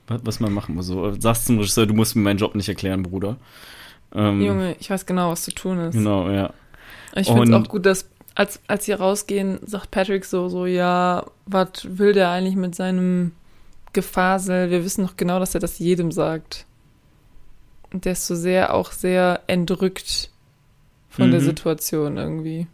[0.07, 0.88] was, man machen muss.
[0.88, 3.38] So, äh, sagst zum Regisseur, du musst mir meinen Job nicht erklären, Bruder.
[4.13, 5.95] Ähm, Junge, ich weiß genau, was zu tun ist.
[5.95, 6.53] Genau, ja.
[7.15, 11.25] Ich finde es auch gut, dass als, als sie rausgehen, sagt Patrick so, so, ja,
[11.45, 13.31] was will der eigentlich mit seinem
[13.93, 14.71] Gefasel?
[14.71, 16.65] Wir wissen doch genau, dass er das jedem sagt.
[17.91, 20.31] Und der ist so sehr, auch sehr entrückt
[21.09, 21.45] von der Mhm.
[21.45, 22.65] Situation irgendwie.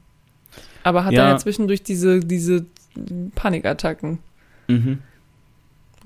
[0.84, 1.24] Aber hat Ja.
[1.24, 2.66] dann ja zwischendurch diese, diese
[3.36, 4.20] Panikattacken,
[4.70, 4.99] Mhm.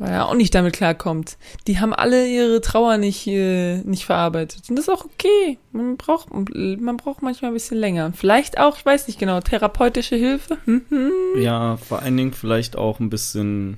[0.03, 1.37] Weil er auch nicht damit klarkommt.
[1.65, 4.69] Die haben alle ihre Trauer nicht, äh, nicht verarbeitet.
[4.69, 5.57] Und das ist auch okay.
[5.71, 8.11] Man braucht, man braucht manchmal ein bisschen länger.
[8.13, 10.57] Vielleicht auch, ich weiß nicht genau, therapeutische Hilfe.
[10.65, 11.11] Hm, hm.
[11.37, 13.77] Ja, vor allen Dingen vielleicht auch ein bisschen,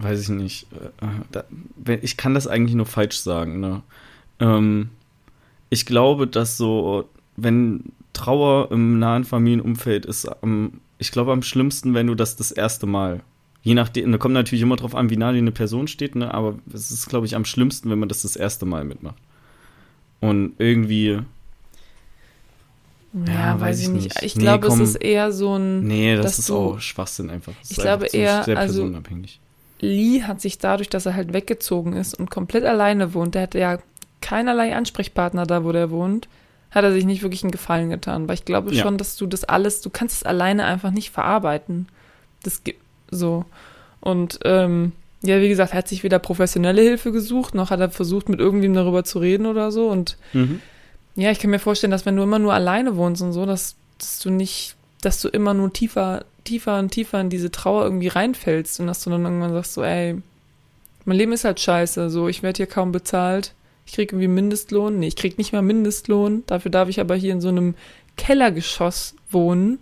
[0.00, 1.44] weiß ich nicht, äh, da,
[2.02, 3.82] ich kann das eigentlich nur falsch sagen, ne?
[4.40, 4.90] Ähm,
[5.70, 11.94] ich glaube, dass so, wenn Trauer im nahen Familienumfeld ist, am, ich glaube am schlimmsten,
[11.94, 13.20] wenn du das das erste Mal,
[13.62, 16.32] je nachdem, da kommt natürlich immer drauf an, wie nah eine Person steht, ne?
[16.34, 19.16] Aber es ist, glaube ich, am schlimmsten, wenn man das das erste Mal mitmacht.
[20.20, 21.20] Und irgendwie,
[23.14, 24.22] Ja, Ja, weiß ich nicht.
[24.22, 24.80] Ich Nee, glaube, komm.
[24.80, 25.84] es ist eher so ein.
[25.86, 27.52] nee, das ist du- auch Schwachsinn einfach.
[27.60, 29.38] Das Ich glaube einfach eher, sehr also- personenabhängig.
[29.80, 33.58] Lee hat sich dadurch, dass er halt weggezogen ist und komplett alleine wohnt, der hatte
[33.58, 33.78] ja
[34.20, 36.28] keinerlei Ansprechpartner da, wo der wohnt,
[36.70, 38.28] hat er sich nicht wirklich einen Gefallen getan.
[38.28, 38.82] Weil ich glaube Ja.
[38.82, 41.88] schon, dass du das alles, du kannst es alleine einfach nicht verarbeiten.
[42.44, 42.80] Das gibt
[43.12, 43.44] so.
[44.00, 44.90] Und ähm,
[45.22, 48.40] ja, wie gesagt, er hat sich weder professionelle Hilfe gesucht, noch hat er versucht, mit
[48.40, 49.88] irgendwem darüber zu reden oder so.
[49.88, 50.60] Und Mhm.
[51.14, 53.76] ja, ich kann mir vorstellen, dass wenn du immer nur alleine wohnst und so, dass,
[53.98, 58.08] dass du nicht, dass du immer nur tiefer, tiefer und tiefer in diese Trauer irgendwie
[58.08, 60.16] reinfällst und dass du dann irgendwann sagst so, ey,
[61.04, 63.52] mein Leben ist halt scheiße, so, ich werde hier kaum bezahlt,
[63.86, 67.32] ich krieg irgendwie Mindestlohn, nee, ich krieg nicht mal Mindestlohn, dafür darf ich aber hier
[67.32, 67.74] in so einem
[68.16, 69.78] Kellergeschoss wohnen,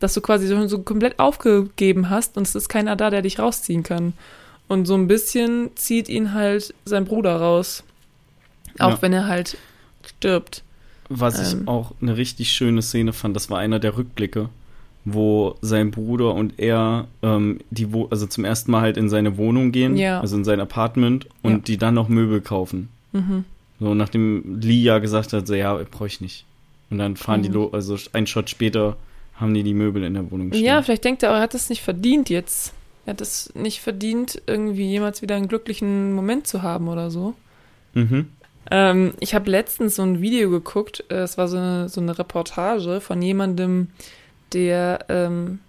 [0.00, 3.38] dass du quasi schon so komplett aufgegeben hast und es ist keiner da, der dich
[3.38, 4.14] rausziehen kann.
[4.66, 7.84] Und so ein bisschen zieht ihn halt sein Bruder raus.
[8.78, 9.02] Auch Ja.
[9.02, 9.56] wenn er halt
[10.06, 10.62] stirbt.
[11.08, 11.60] Was Ähm.
[11.62, 14.48] ich auch eine richtig schöne Szene fand, das war einer der Rückblicke,
[15.04, 19.36] wo sein Bruder und er ähm, die wo also zum ersten Mal halt in seine
[19.36, 20.20] Wohnung gehen, Ja.
[20.20, 21.58] also in sein Apartment und Ja.
[21.58, 22.88] die dann noch Möbel kaufen.
[23.12, 23.44] Mhm.
[23.80, 26.44] So nachdem Lee ja gesagt hat, so ja, brauche ich nicht.
[26.90, 27.54] Und dann fahren die Mhm.
[27.54, 28.96] lo also ein Shot später
[29.40, 30.64] haben die die Möbel in der Wohnung stehen.
[30.64, 32.74] Ja, vielleicht denkt er, er hat es nicht verdient jetzt.
[33.06, 37.34] Er hat es nicht verdient, irgendwie jemals wieder einen glücklichen Moment zu haben oder so.
[37.94, 38.28] Mhm.
[38.70, 42.18] Ähm, ich habe letztens so ein Video geguckt, äh, es war so eine, so eine
[42.18, 43.88] Reportage von jemandem,
[44.52, 45.60] der, ähm,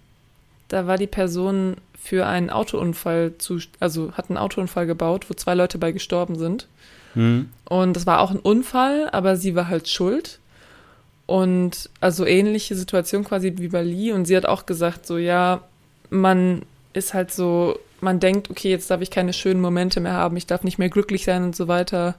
[0.68, 5.54] da war die Person für einen Autounfall zu, also hat einen Autounfall gebaut, wo zwei
[5.54, 6.68] Leute bei gestorben sind.
[7.14, 7.48] Mhm.
[7.64, 10.38] Und das war auch ein Unfall, aber sie war halt schuld.
[11.26, 14.12] Und also ähnliche Situation quasi wie bei Lee.
[14.12, 15.62] Und sie hat auch gesagt, so ja,
[16.10, 16.62] man
[16.92, 20.46] ist halt so, man denkt, okay, jetzt darf ich keine schönen Momente mehr haben, ich
[20.46, 22.16] darf nicht mehr glücklich sein und so weiter.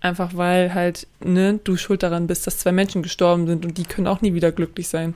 [0.00, 3.84] Einfach weil halt, ne, du schuld daran bist, dass zwei Menschen gestorben sind und die
[3.84, 5.14] können auch nie wieder glücklich sein.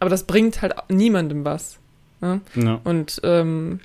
[0.00, 1.78] Aber das bringt halt niemandem was.
[2.20, 2.40] Ne?
[2.54, 2.80] Ja.
[2.84, 3.80] Und ähm,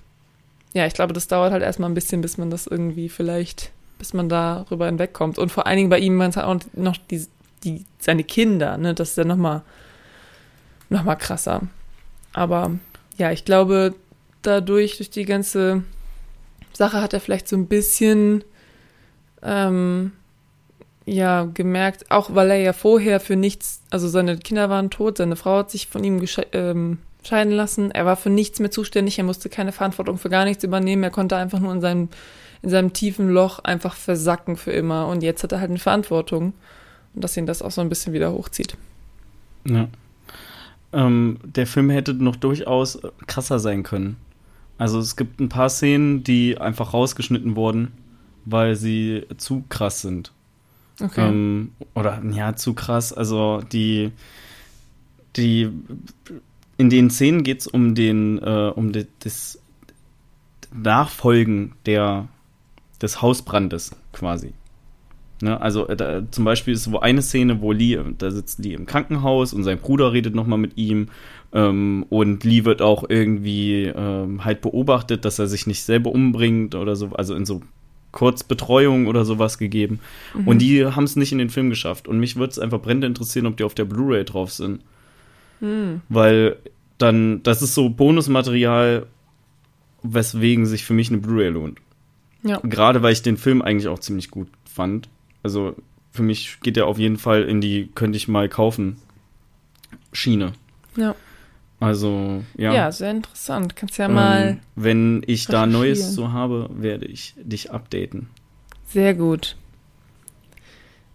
[0.74, 4.14] ja, ich glaube, das dauert halt erstmal ein bisschen, bis man das irgendwie vielleicht, bis
[4.14, 5.38] man darüber hinwegkommt.
[5.38, 7.26] Und vor allen Dingen bei ihm waren es halt auch noch die,
[7.64, 8.94] die, seine Kinder, ne?
[8.94, 9.64] Das ist ja nochmal
[10.90, 11.62] noch mal krasser.
[12.34, 12.72] Aber
[13.18, 13.96] ja, ich glaube,
[14.42, 15.84] dadurch, durch die ganze
[16.74, 18.44] Sache hat er vielleicht so ein bisschen
[19.42, 20.12] ähm,
[21.06, 25.36] ja gemerkt, auch weil er ja vorher für nichts, also seine Kinder waren tot, seine
[25.36, 29.24] Frau hat sich von ihm ähm, scheiden lassen, er war für nichts mehr zuständig, er
[29.24, 32.10] musste keine Verantwortung für gar nichts übernehmen, er konnte einfach nur in seinem,
[32.62, 36.54] in seinem tiefen Loch einfach versacken für immer und jetzt hat er halt eine Verantwortung
[37.16, 38.78] und dass ihn das auch so ein bisschen wieder hochzieht.
[39.66, 39.88] Ja.
[40.94, 44.18] Ähm, der Film hätte noch durchaus krasser sein können.
[44.78, 47.92] Also es gibt ein paar Szenen, die einfach rausgeschnitten wurden,
[48.46, 50.32] weil sie zu krass sind.
[51.02, 51.28] Okay.
[51.28, 53.14] Ähm, oder ja, zu krass.
[53.14, 54.12] Also die,
[55.36, 55.70] die
[56.78, 59.60] in den Szenen geht es um den, äh, um de, das
[60.74, 62.28] Nachfolgen der
[63.02, 64.54] des Hausbrandes quasi.
[65.42, 68.74] Ne, also äh, da, zum Beispiel ist wo eine Szene, wo Lee, da sitzt Lee
[68.74, 71.08] im Krankenhaus und sein Bruder redet nochmal mit ihm
[71.52, 76.74] ähm, und Lee wird auch irgendwie ähm, halt beobachtet, dass er sich nicht selber umbringt
[76.74, 77.62] oder so, also in so
[78.16, 80.00] Kurzbetreuung oder sowas gegeben.
[80.34, 80.48] Mhm.
[80.48, 82.08] Und die haben es nicht in den Film geschafft.
[82.08, 84.82] Und mich würde es einfach brennend interessieren, ob die auf der Blu-ray drauf sind.
[85.60, 86.02] Mhm.
[86.10, 86.58] Weil
[86.98, 89.06] dann, das ist so Bonusmaterial,
[90.02, 91.80] weswegen sich für mich eine Blu-ray lohnt.
[92.44, 92.60] Ja.
[92.64, 95.10] Gerade weil ich den Film eigentlich auch ziemlich gut fand.
[95.46, 95.76] Also
[96.12, 98.98] für mich geht der auf jeden Fall in die könnte ich mal kaufen
[100.12, 100.54] Schiene.
[100.98, 101.14] Ja.
[101.80, 102.74] Also, ja.
[102.74, 103.76] Ja, sehr interessant.
[103.76, 104.48] Kannst ja mal.
[104.48, 108.28] Ähm, wenn ich da Neues so habe, werde ich dich updaten.
[108.88, 109.56] Sehr gut.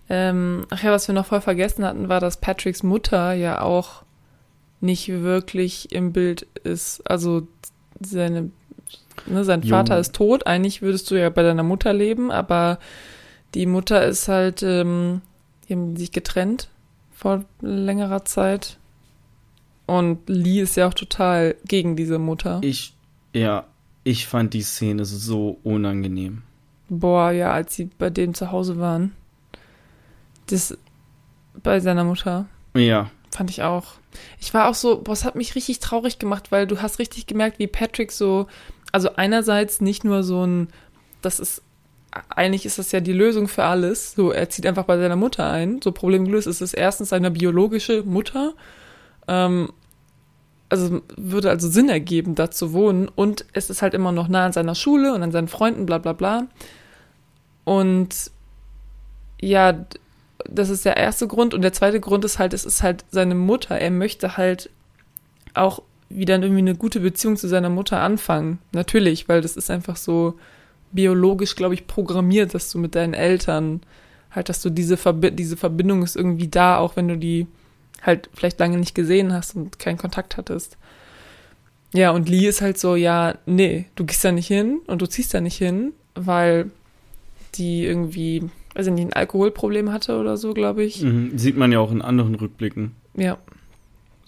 [0.08, 4.04] Ähm, ach ja, was wir noch voll vergessen hatten, war, dass Patricks Mutter ja auch
[4.80, 7.02] nicht wirklich im Bild ist.
[7.10, 7.48] Also
[7.98, 8.52] seine,
[9.26, 9.64] ne, sein.
[9.64, 10.46] Vater ist tot.
[10.46, 12.78] Eigentlich würdest du ja bei deiner Mutter leben, aber
[13.54, 15.22] die Mutter ist halt, ähm,
[15.68, 16.68] die haben sich getrennt
[17.12, 18.78] vor längerer Zeit.
[19.86, 22.60] Und Lee ist ja auch total gegen diese Mutter.
[22.62, 22.94] Ich,
[23.32, 23.66] ja,
[24.04, 26.42] ich fand die Szene so unangenehm.
[26.88, 29.14] Boah, ja, als sie bei dem zu Hause waren.
[30.46, 30.76] Das
[31.62, 32.46] bei seiner Mutter.
[32.74, 33.10] Ja.
[33.30, 33.94] Fand ich auch.
[34.40, 37.26] Ich war auch so, boah, es hat mich richtig traurig gemacht, weil du hast richtig
[37.26, 38.46] gemerkt, wie Patrick so,
[38.92, 40.68] also einerseits nicht nur so ein,
[41.22, 41.62] das ist,
[42.28, 44.12] eigentlich ist das ja die Lösung für alles.
[44.14, 45.80] So, er zieht einfach bei seiner Mutter ein.
[45.82, 48.54] So Problem gelöst ist es erstens seine biologische Mutter.
[49.28, 49.72] Ähm,
[50.68, 53.08] also würde also Sinn ergeben, da zu wohnen.
[53.08, 55.98] Und es ist halt immer noch nah an seiner Schule und an seinen Freunden, bla
[55.98, 56.46] bla bla.
[57.64, 58.30] Und
[59.40, 59.84] ja,
[60.48, 61.54] das ist der erste Grund.
[61.54, 63.78] Und der zweite Grund ist halt, es ist halt seine Mutter.
[63.78, 64.70] Er möchte halt
[65.54, 68.58] auch wieder irgendwie eine gute Beziehung zu seiner Mutter anfangen.
[68.72, 70.34] Natürlich, weil das ist einfach so
[70.92, 73.80] biologisch, glaube ich, programmiert, dass du mit deinen Eltern
[74.30, 77.46] halt, dass du diese, Verbi diese Verbindung ist irgendwie da, auch wenn du die
[78.02, 80.78] halt vielleicht lange nicht gesehen hast und keinen Kontakt hattest.
[81.92, 85.06] Ja, und Lee ist halt so, ja, nee, du gehst da nicht hin und du
[85.06, 86.70] ziehst da nicht hin, weil
[87.56, 91.02] die irgendwie, also nicht ein Alkoholproblem hatte oder so, glaube ich.
[91.02, 92.94] Mhm, sieht man ja auch in anderen Rückblicken.
[93.16, 93.38] Ja.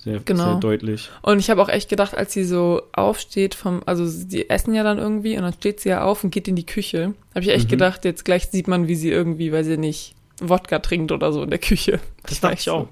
[0.05, 0.44] Sehr, genau.
[0.44, 1.11] sehr deutlich.
[1.22, 4.82] Und ich habe auch echt gedacht, als sie so aufsteht vom, also die essen ja
[4.82, 7.14] dann irgendwie und dann steht sie ja auf und geht in die Küche.
[7.34, 7.70] Habe ich echt mhm.
[7.70, 11.44] gedacht, jetzt gleich sieht man, wie sie irgendwie, weil sie nicht, Wodka trinkt oder so
[11.44, 12.00] in der Küche.
[12.24, 12.86] Das dachte ich auch.
[12.86, 12.88] So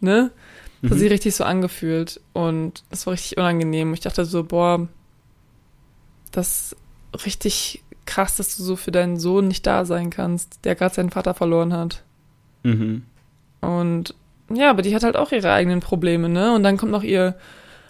[0.00, 0.30] ne?
[0.82, 0.94] Das mhm.
[0.94, 3.94] hat sich richtig so angefühlt und das war richtig unangenehm.
[3.94, 4.86] Ich dachte so, boah,
[6.30, 6.72] das
[7.12, 10.94] ist richtig krass, dass du so für deinen Sohn nicht da sein kannst, der gerade
[10.94, 12.02] seinen Vater verloren hat.
[12.64, 13.04] Mhm.
[13.60, 14.14] Und
[14.54, 16.54] ja, aber die hat halt auch ihre eigenen Probleme, ne?
[16.54, 17.34] Und dann kommt noch ihr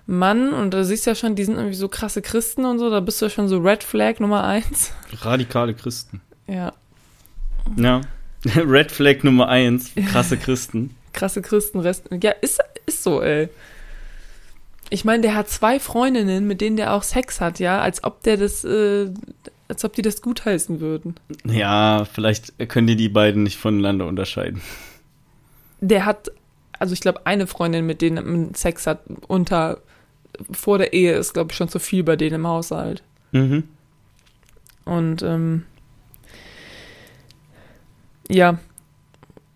[0.06, 2.90] Mann und da siehst du ja schon, die sind irgendwie so krasse Christen und so,
[2.90, 4.92] da bist du ja schon so Red Flag Nummer eins.
[5.22, 6.20] Radikale Christen.
[6.46, 6.72] Ja.
[7.76, 8.00] Ja.
[8.54, 12.10] Red Flag Nummer eins, krasse Christen krasse Christenrest.
[12.22, 13.48] Ja, ist, ist so, ey.
[14.90, 18.22] Ich meine, der hat zwei Freundinnen, mit denen der auch Sex hat, ja, als ob
[18.22, 19.10] der das, äh,
[19.66, 21.14] als ob die das gutheißen würden.
[21.46, 24.60] Ja, vielleicht können die die beiden nicht voneinander unterscheiden.
[25.80, 26.30] Der hat,
[26.84, 29.78] also ich glaube, eine Freundin, mit denen man Sex hat, unter,
[30.52, 33.02] vor der Ehe ist, glaube ich, schon zu viel bei denen im Haushalt.
[33.32, 33.64] Mhm.
[34.84, 35.64] Und, ähm,
[38.28, 38.58] ja,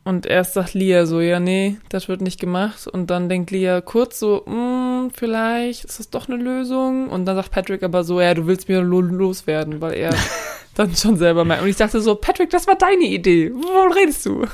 [0.05, 2.87] und erst sagt Lia so, ja, nee, das wird nicht gemacht.
[2.87, 7.11] Und dann denkt Lia kurz so, mm, vielleicht ist das doch eine Lösung.
[7.11, 10.15] Und dann sagt Patrick aber so, ja, du willst mir loswerden, weil er
[10.75, 11.61] dann schon selber meint.
[11.61, 13.53] Und ich dachte so, Patrick, das war deine Idee.
[13.53, 14.47] Wovon redest du?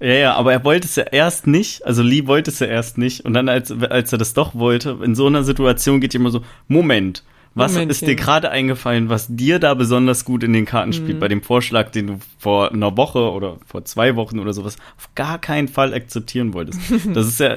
[0.00, 2.98] Ja, ja, aber er wollte es ja erst nicht, also Lee wollte es ja erst
[2.98, 3.24] nicht.
[3.24, 6.42] Und dann, als, als er das doch wollte, in so einer Situation geht immer so,
[6.68, 7.24] Moment,
[7.54, 7.90] was Momentchen.
[7.90, 11.20] ist dir gerade eingefallen, was dir da besonders gut in den Karten spielt, mhm.
[11.20, 15.12] bei dem Vorschlag, den du vor einer Woche oder vor zwei Wochen oder sowas auf
[15.16, 16.78] gar keinen Fall akzeptieren wolltest?
[17.14, 17.56] das ist ja,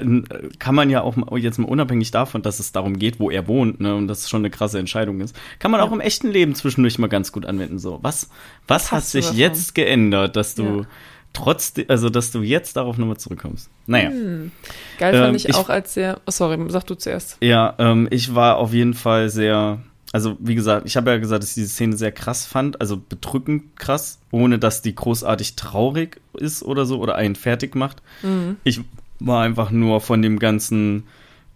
[0.58, 3.80] kann man ja auch jetzt mal unabhängig davon, dass es darum geht, wo er wohnt,
[3.80, 5.86] ne, und das schon eine krasse Entscheidung ist, kann man ja.
[5.86, 7.78] auch im echten Leben zwischendurch mal ganz gut anwenden.
[7.78, 8.30] So, was,
[8.68, 10.88] was hat sich jetzt geändert, dass du ja
[11.34, 13.70] trotz, also dass du jetzt darauf nochmal zurückkommst.
[13.88, 14.10] Naja.
[14.10, 14.52] Hm.
[15.00, 16.22] Geil fand ähm, ich auch, als der.
[16.26, 17.38] Oh, sorry, sag du zuerst.
[17.42, 19.80] Ja, ähm, ich war auf jeden Fall sehr
[20.14, 22.98] also wie gesagt, ich habe ja gesagt, dass ich diese Szene sehr krass fand, also
[22.98, 28.02] bedrückend krass, ohne dass die großartig traurig ist oder so oder einen fertig macht.
[28.22, 28.58] Mhm.
[28.64, 28.82] Ich
[29.20, 31.04] war einfach nur von dem ganzen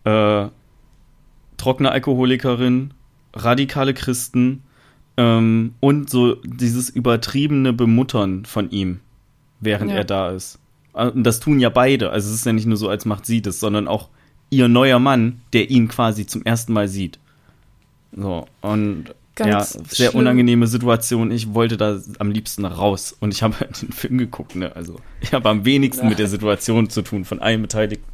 [0.05, 0.47] äh,
[1.57, 2.93] trockene Alkoholikerin,
[3.33, 4.63] radikale Christen
[5.17, 9.01] ähm, und so dieses übertriebene Bemuttern von ihm,
[9.59, 9.97] während ja.
[9.97, 10.59] er da ist.
[10.93, 12.09] Äh, und das tun ja beide.
[12.09, 14.09] Also es ist ja nicht nur so, als macht sie das, sondern auch
[14.49, 17.19] ihr neuer Mann, der ihn quasi zum ersten Mal sieht.
[18.15, 20.21] So, und Ganz ja, sehr schlimm.
[20.21, 21.29] unangenehme Situation.
[21.29, 24.73] Ich wollte da am liebsten raus und ich habe halt den Film geguckt, ne?
[24.75, 28.05] Also ich habe am wenigsten mit der Situation zu tun von allen Beteiligten.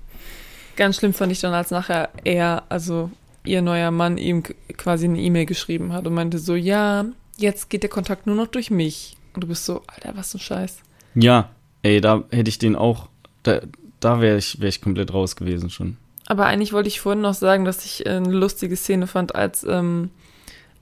[0.76, 3.12] Ganz schlimm fand ich dann, als nachher er, also
[3.44, 4.42] ihr neuer Mann, ihm
[4.78, 7.06] quasi eine E-Mail geschrieben hat und meinte so, ja,
[7.38, 9.16] jetzt geht der Kontakt nur noch durch mich.
[9.34, 10.80] Und du bist so, Alter, was ein Scheiß.
[11.16, 11.50] Ja,
[11.84, 13.08] ey, da hätte ich den auch,
[13.44, 13.62] da,
[14.00, 15.98] da wäre ich, wäre ich komplett raus gewesen schon.
[16.28, 19.64] Aber eigentlich wollte ich vorhin noch sagen, dass ich äh, eine lustige Szene fand, als,
[19.64, 20.12] ähm,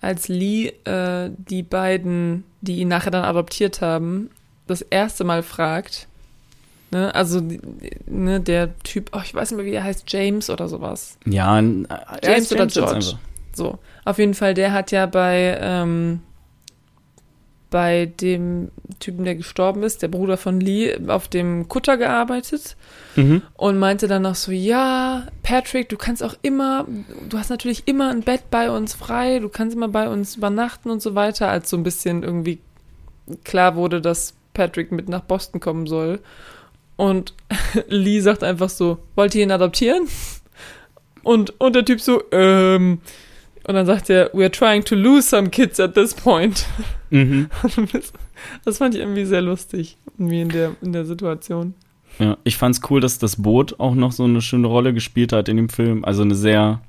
[0.01, 4.29] als Lee äh, die beiden, die ihn nachher dann adoptiert haben,
[4.67, 6.07] das erste Mal fragt.
[6.91, 7.13] Ne?
[7.15, 7.41] Also
[8.05, 11.17] ne, der Typ, oh, ich weiß nicht mehr, wie der heißt, James oder sowas.
[11.25, 11.87] Ja, James
[12.23, 13.17] ist oder George?
[13.53, 16.21] So, auf jeden Fall, der hat ja bei, ähm,
[17.69, 22.75] bei dem Typen, der gestorben ist, der Bruder von Lee, auf dem Kutter gearbeitet
[23.15, 23.41] Mhm.
[23.55, 26.87] und meinte dann noch so, ja, Patrick, du kannst auch immer,
[27.27, 30.89] du hast natürlich immer ein Bett bei uns frei, du kannst immer bei uns übernachten
[30.89, 32.59] und so weiter, als so ein bisschen irgendwie
[33.43, 36.19] klar wurde, dass Patrick mit nach Boston kommen soll.
[36.95, 37.33] Und
[37.87, 40.07] Lee sagt einfach so, wollt ihr ihn adoptieren?
[41.23, 42.99] Und, und der Typ so, ähm,
[43.69, 46.65] und dann sagt er, we're trying to lose some kids at this point.
[47.11, 47.49] Mhm.
[48.63, 51.73] Das fand ich irgendwie sehr lustig, irgendwie in der, in der Situation.
[52.19, 55.49] Ja, ich fand's cool, dass das Boot auch noch so eine schöne Rolle gespielt hat
[55.49, 56.05] in dem Film.
[56.05, 56.81] Also eine sehr,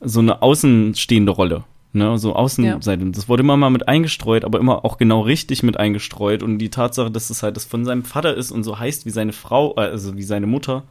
[0.00, 1.64] so eine außenstehende Rolle.
[1.92, 3.04] Ne, so Außenseite.
[3.10, 6.42] Das wurde immer mal mit eingestreut, aber immer auch genau richtig mit eingestreut.
[6.42, 9.10] Und die Tatsache, dass es halt das von seinem Vater ist und so heißt wie
[9.10, 10.84] seine Frau, äh, also wie seine Mutter.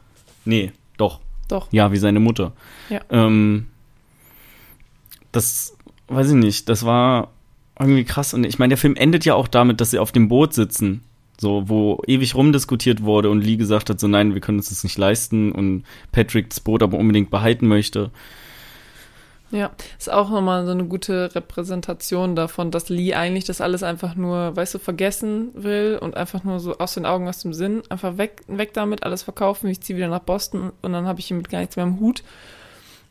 [0.44, 1.18] Nee, doch.
[1.48, 1.66] Doch.
[1.72, 2.52] Ja, wie seine Mutter.
[2.88, 3.00] Ja.
[3.10, 3.66] Ähm,
[5.32, 5.76] das,
[6.08, 7.28] weiß ich nicht, das war
[7.78, 8.34] irgendwie krass.
[8.34, 11.02] Und ich meine, der Film endet ja auch damit, dass sie auf dem Boot sitzen.
[11.38, 14.84] So, wo ewig rumdiskutiert wurde und Lee gesagt hat, so nein, wir können uns das
[14.84, 18.10] nicht leisten und Patrick das Boot aber unbedingt behalten möchte.
[19.50, 24.14] Ja, ist auch nochmal so eine gute Repräsentation davon, dass Lee eigentlich das alles einfach
[24.14, 27.82] nur, weißt du, vergessen will und einfach nur so aus den Augen, aus dem Sinn,
[27.88, 31.26] einfach weg, weg damit, alles verkaufen, ich ziehe wieder nach Boston und dann habe ich
[31.26, 32.22] hiermit gar nichts mehr im Hut.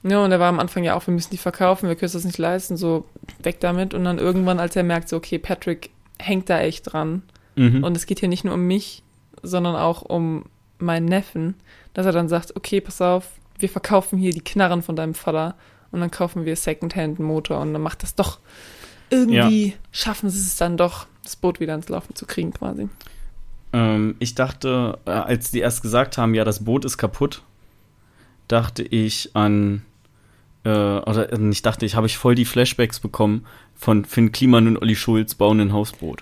[0.03, 2.23] Ja, und er war am Anfang ja auch, wir müssen die verkaufen, wir können das
[2.23, 3.05] nicht leisten, so
[3.43, 3.93] weg damit.
[3.93, 7.23] Und dann irgendwann, als er merkt, so, okay, Patrick hängt da echt dran
[7.55, 7.83] Mhm.
[7.83, 9.03] und es geht hier nicht nur um mich,
[9.43, 10.45] sondern auch um
[10.77, 11.55] meinen Neffen,
[11.93, 15.55] dass er dann sagt, okay, pass auf, wir verkaufen hier die Knarren von deinem Vater
[15.91, 18.39] und dann kaufen wir Secondhand Motor und dann macht das doch
[19.09, 22.87] irgendwie, schaffen sie es dann doch, das Boot wieder ins Laufen zu kriegen quasi.
[23.73, 27.41] Ähm, ich dachte, äh, als die erst gesagt haben, ja, das Boot ist kaputt,
[28.47, 29.83] dachte ich an,
[30.63, 33.45] äh, oder äh, nicht dachte ich, habe ich voll die Flashbacks bekommen
[33.75, 36.21] von Finn Kliman und Olli Schulz bauen ein Hausboot.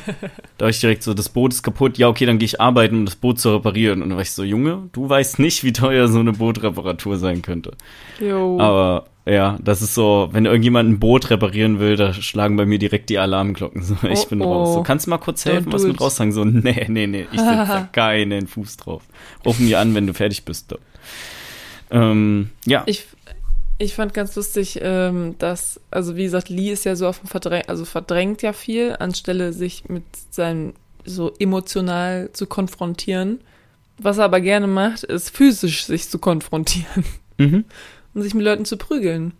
[0.58, 2.96] da war ich direkt so, das Boot ist kaputt, ja, okay, dann gehe ich arbeiten,
[2.96, 4.00] um das Boot zu reparieren.
[4.02, 7.42] Und dann war ich so, Junge, du weißt nicht, wie teuer so eine Bootreparatur sein
[7.42, 7.72] könnte.
[8.18, 8.58] Jo.
[8.58, 12.78] Aber ja, das ist so, wenn irgendjemand ein Boot reparieren will, da schlagen bei mir
[12.78, 13.82] direkt die Alarmglocken.
[13.82, 14.52] So, ich Oh, bin oh.
[14.52, 14.74] raus.
[14.74, 16.00] So, kannst du mal kurz helfen, was mit it.
[16.00, 16.32] raussagen?
[16.32, 19.02] So, nee, nee, nee, ich setze da keinen Fuß drauf.
[19.44, 20.72] Ruf mir an, wenn du fertig bist.
[20.72, 20.76] Da.
[21.90, 22.82] Ähm, ja.
[22.86, 23.04] Ich,
[23.84, 27.28] ich fand ganz lustig, ähm, dass, also wie gesagt, Lee ist ja so auf dem
[27.28, 30.74] Verdrängt, also verdrängt ja viel, anstelle sich mit seinem
[31.04, 33.40] so emotional zu konfrontieren.
[33.98, 37.04] Was er aber gerne macht, ist physisch sich zu konfrontieren
[37.38, 37.64] mhm.
[38.14, 39.34] und sich mit Leuten zu prügeln.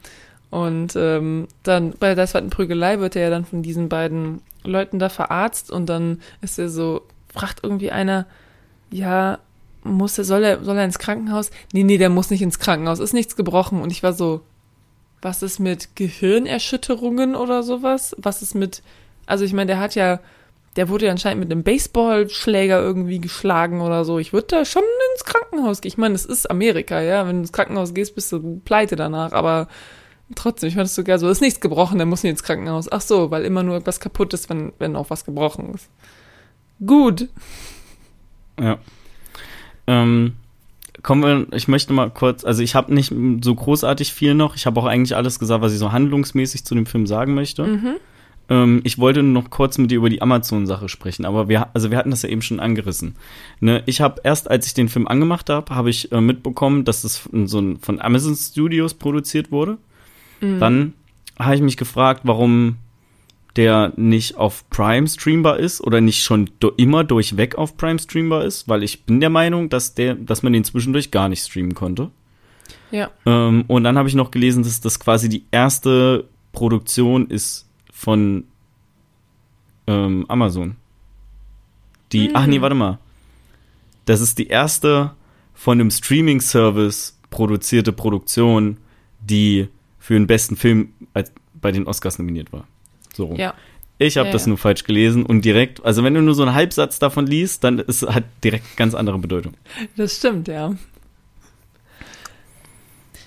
[0.50, 4.98] Und ähm, dann bei der zweiten Prügelei wird er ja dann von diesen beiden Leuten
[4.98, 8.26] da verarzt und dann ist er so, fragt irgendwie einer,
[8.90, 9.40] ja,
[9.84, 11.50] muss er, soll er, soll er ins Krankenhaus?
[11.72, 13.80] Nee, nee, der muss nicht ins Krankenhaus, ist nichts gebrochen.
[13.80, 14.40] Und ich war so,
[15.22, 18.16] was ist mit Gehirnerschütterungen oder sowas?
[18.18, 18.82] Was ist mit,
[19.26, 20.20] also ich meine, der hat ja,
[20.76, 24.18] der wurde ja anscheinend mit einem Baseballschläger irgendwie geschlagen oder so.
[24.18, 24.82] Ich würde da schon
[25.12, 25.88] ins Krankenhaus gehen.
[25.88, 27.26] Ich meine, es ist Amerika, ja.
[27.26, 29.68] Wenn du ins Krankenhaus gehst, bist du pleite danach, aber
[30.34, 32.90] trotzdem, ich fand es sogar so, ist nichts gebrochen, der muss nicht ins Krankenhaus.
[32.90, 35.88] Ach so, weil immer nur etwas kaputt ist, wenn, wenn auch was gebrochen ist.
[36.84, 37.28] Gut.
[38.58, 38.78] Ja.
[39.86, 40.32] Ähm,
[41.02, 43.12] kommen wir, ich möchte mal kurz, also ich habe nicht
[43.42, 44.56] so großartig viel noch.
[44.56, 47.64] Ich habe auch eigentlich alles gesagt, was ich so handlungsmäßig zu dem Film sagen möchte.
[47.64, 47.96] Mhm.
[48.48, 51.90] Ähm, ich wollte nur noch kurz mit dir über die Amazon-Sache sprechen, aber wir, also
[51.90, 53.16] wir hatten das ja eben schon angerissen.
[53.60, 57.02] Ne, ich habe erst, als ich den Film angemacht habe, habe ich äh, mitbekommen, dass
[57.02, 59.78] das von, so ein, von Amazon Studios produziert wurde.
[60.40, 60.92] Dann
[61.38, 62.76] habe ich mich gefragt, warum
[63.56, 68.44] der nicht auf Prime streambar ist oder nicht schon do immer durchweg auf Prime streambar
[68.44, 71.74] ist, weil ich bin der Meinung, dass der, dass man den zwischendurch gar nicht streamen
[71.74, 72.10] konnte.
[72.90, 73.10] Ja.
[73.26, 78.44] Ähm, und dann habe ich noch gelesen, dass das quasi die erste Produktion ist von
[79.86, 80.76] ähm, Amazon.
[82.12, 82.98] Die, ach nee, warte mal.
[84.04, 85.12] Das ist die erste
[85.54, 88.76] von einem Streaming-Service produzierte Produktion,
[89.20, 92.66] die für den besten Film als bei den Oscars nominiert war.
[93.14, 93.34] So.
[93.36, 93.54] Ja.
[93.98, 96.54] Ich habe Ja, das nur falsch gelesen und direkt, also wenn du nur so einen
[96.54, 99.54] Halbsatz davon liest, dann ist hat direkt ganz andere Bedeutung.
[99.96, 100.74] Das stimmt, ja.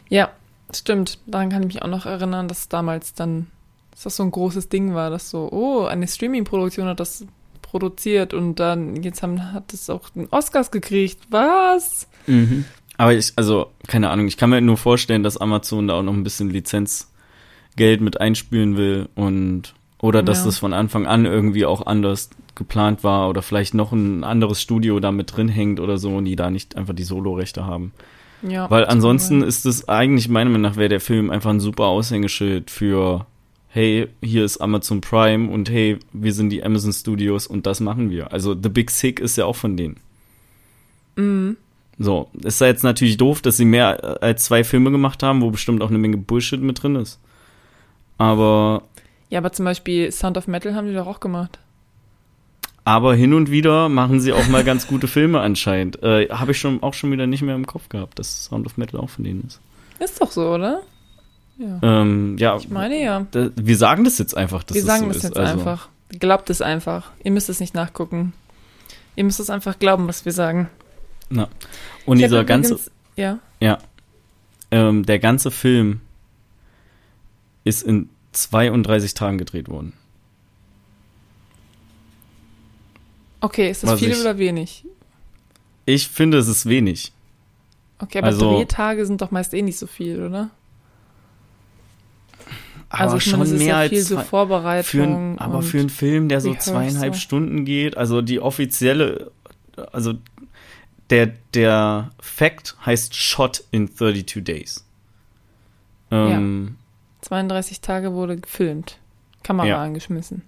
[0.10, 0.30] Ja,
[0.74, 1.20] stimmt.
[1.26, 3.48] Daran kann ich mich auch noch erinnern, dass damals dann,
[3.92, 7.26] dass das so ein großes Ding war, dass so, oh, eine Streaming-Produktion hat das
[7.62, 11.20] produziert und dann, jetzt haben, hat es auch den Oscars gekriegt.
[11.30, 12.08] Was?
[12.98, 16.14] Aber ich, also, keine Ahnung, ich kann mir nur vorstellen, dass Amazon da auch noch
[16.14, 20.46] ein bisschen Lizenzgeld mit einspülen will und oder dass Ja.
[20.46, 25.00] das von Anfang an irgendwie auch anders geplant war oder vielleicht noch ein anderes Studio
[25.00, 27.92] da mit drin hängt oder so und die da nicht einfach die Solo-Rechte haben.
[28.42, 28.70] Ja.
[28.70, 32.70] Weil ansonsten ist es eigentlich meiner Meinung nach wäre der Film einfach ein super Aushängeschild
[32.70, 33.26] für
[33.70, 38.10] hey, hier ist Amazon Prime und hey, wir sind die Amazon Studios und das machen
[38.10, 38.32] wir.
[38.34, 39.98] Also The Big Sick ist ja auch von denen.
[41.16, 41.58] Mhm.
[42.00, 45.50] So, ist ja jetzt natürlich doof, dass sie mehr als zwei Filme gemacht haben, wo
[45.50, 47.20] bestimmt auch eine Menge Bullshit mit drin ist.
[48.20, 48.84] Aber,
[49.30, 51.60] Ja, aber zum Beispiel Sound of Metal haben die doch auch gemacht.
[52.86, 56.02] aber hin und wieder machen sie auch mal ganz gute Filme anscheinend.
[56.04, 58.78] Äh, Habe ich schon auch schon wieder nicht mehr im Kopf gehabt, dass Sound of
[58.78, 59.60] Metal auch von denen ist.
[60.00, 60.82] Ist doch so, oder?
[61.58, 61.80] Ja.
[61.82, 63.26] Ähm, ja, Ich meine ja.
[63.32, 65.24] da, wir sagen das jetzt einfach, dass Wir sagen so das ist.
[65.24, 65.90] jetzt also, einfach.
[66.20, 67.12] Glaubt es einfach.
[67.24, 68.32] Ihr müsst es nicht nachgucken.
[69.18, 70.70] Ihr müsst es einfach glauben, was wir sagen.
[71.30, 71.50] Na.
[72.06, 73.40] Und Ich dieser ganze, übrigens- Ja.
[73.60, 73.80] ja,
[74.72, 76.00] ähm, der ganze Film
[77.64, 78.08] ist in
[78.44, 79.94] 32 Tagen gedreht worden.
[83.42, 84.86] Okay, ist das Was viel ich- oder wenig?
[85.86, 87.12] Ich finde, es ist wenig.
[88.00, 90.50] Okay, aber Also- Drehtage sind doch meist eh nicht so viel, oder?
[92.90, 94.84] Aber also meine, schon ist mehr ja viel als so Vorbereitung.
[94.90, 99.32] Für ein, aber für einen Film, der so zweieinhalb Stunden geht, also die offizielle,
[99.92, 100.14] also
[101.10, 104.86] der, der Fact heißt Shot in 32 Days.
[106.12, 106.78] Ähm,
[107.28, 108.98] 32 Tage wurde gefilmt.
[109.44, 109.82] Kamera Ja.
[109.84, 110.44] angeschmissen.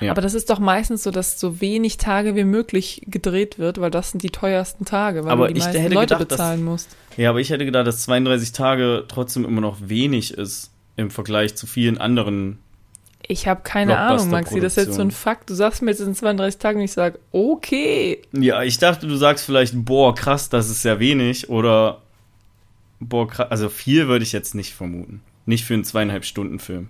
[0.00, 0.10] Ja.
[0.12, 3.90] Aber das ist doch meistens so, dass so wenig Tage wie möglich gedreht wird, weil
[3.90, 6.96] das sind die teuersten Tage, weil Aber du die meisten Leute gedacht, dass- bezahlen musst.
[7.16, 11.56] Ja, aber ich hätte gedacht, dass 32 Tage trotzdem immer noch wenig ist im Vergleich
[11.56, 12.58] zu vielen anderen.
[13.28, 14.60] Ich habe keine Ahnung, Maxi.
[14.60, 15.10] Das ist jetzt so ein.
[15.10, 15.50] Fakt.
[15.50, 18.22] Du sagst mir jetzt in 32 Tagen und ich sage, okay.
[18.32, 22.02] Ja, ich dachte, du sagst vielleicht, boah, krass, das ist ja wenig oder
[23.00, 25.22] boah, krass, also viel würde ich jetzt nicht vermuten.
[25.46, 26.88] Nicht für einen zweieinhalb Stunden Film.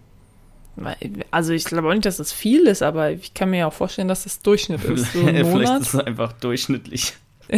[1.31, 3.73] Also ich glaube auch nicht, dass das viel ist, aber ich kann mir ja auch
[3.73, 5.13] vorstellen, dass das Durchschnitt ist.
[5.13, 7.15] So Vielleicht Monat, ist es einfach durchschnittlich.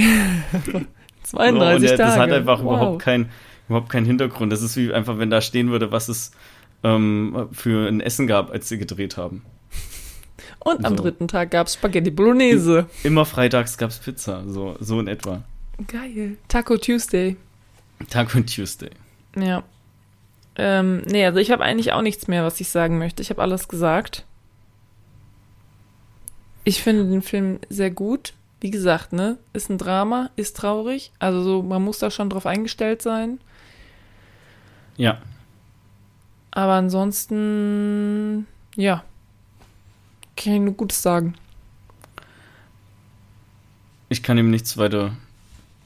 [1.25, 1.97] 32 und der, Tage.
[1.97, 2.77] das hat einfach wow.
[2.77, 3.31] überhaupt, kein,
[3.69, 4.53] überhaupt keinen Hintergrund.
[4.53, 6.31] Das ist wie einfach, wenn da stehen würde, was es
[6.85, 9.43] ähm, für ein Essen gab, als sie gedreht haben.
[10.61, 11.03] Und am so.
[11.03, 12.87] dritten Tag gab es Spaghetti Bolognese.
[13.03, 15.43] Immer freitags gab es Pizza, so, so in etwa.
[15.87, 16.37] Geil.
[16.49, 17.37] Taco Tuesday.
[18.01, 18.91] Und Tuesday.
[19.37, 19.63] Ja.
[20.59, 23.23] Ähm, nee, also ich habe eigentlich auch nichts mehr, was ich sagen möchte.
[23.23, 24.25] Ich habe alles gesagt.
[26.65, 28.35] Ich finde den Film sehr gut.
[28.61, 31.13] Wie gesagt, ne, ist ein Drama, ist traurig.
[31.21, 33.39] Also so, man muss da schon drauf eingestellt sein.
[34.97, 35.19] Ja,
[36.51, 39.05] Aber ansonsten, ja,
[40.37, 41.35] kann ich nur Gutes sagen.
[44.09, 45.13] ich kann ihm nichts weiter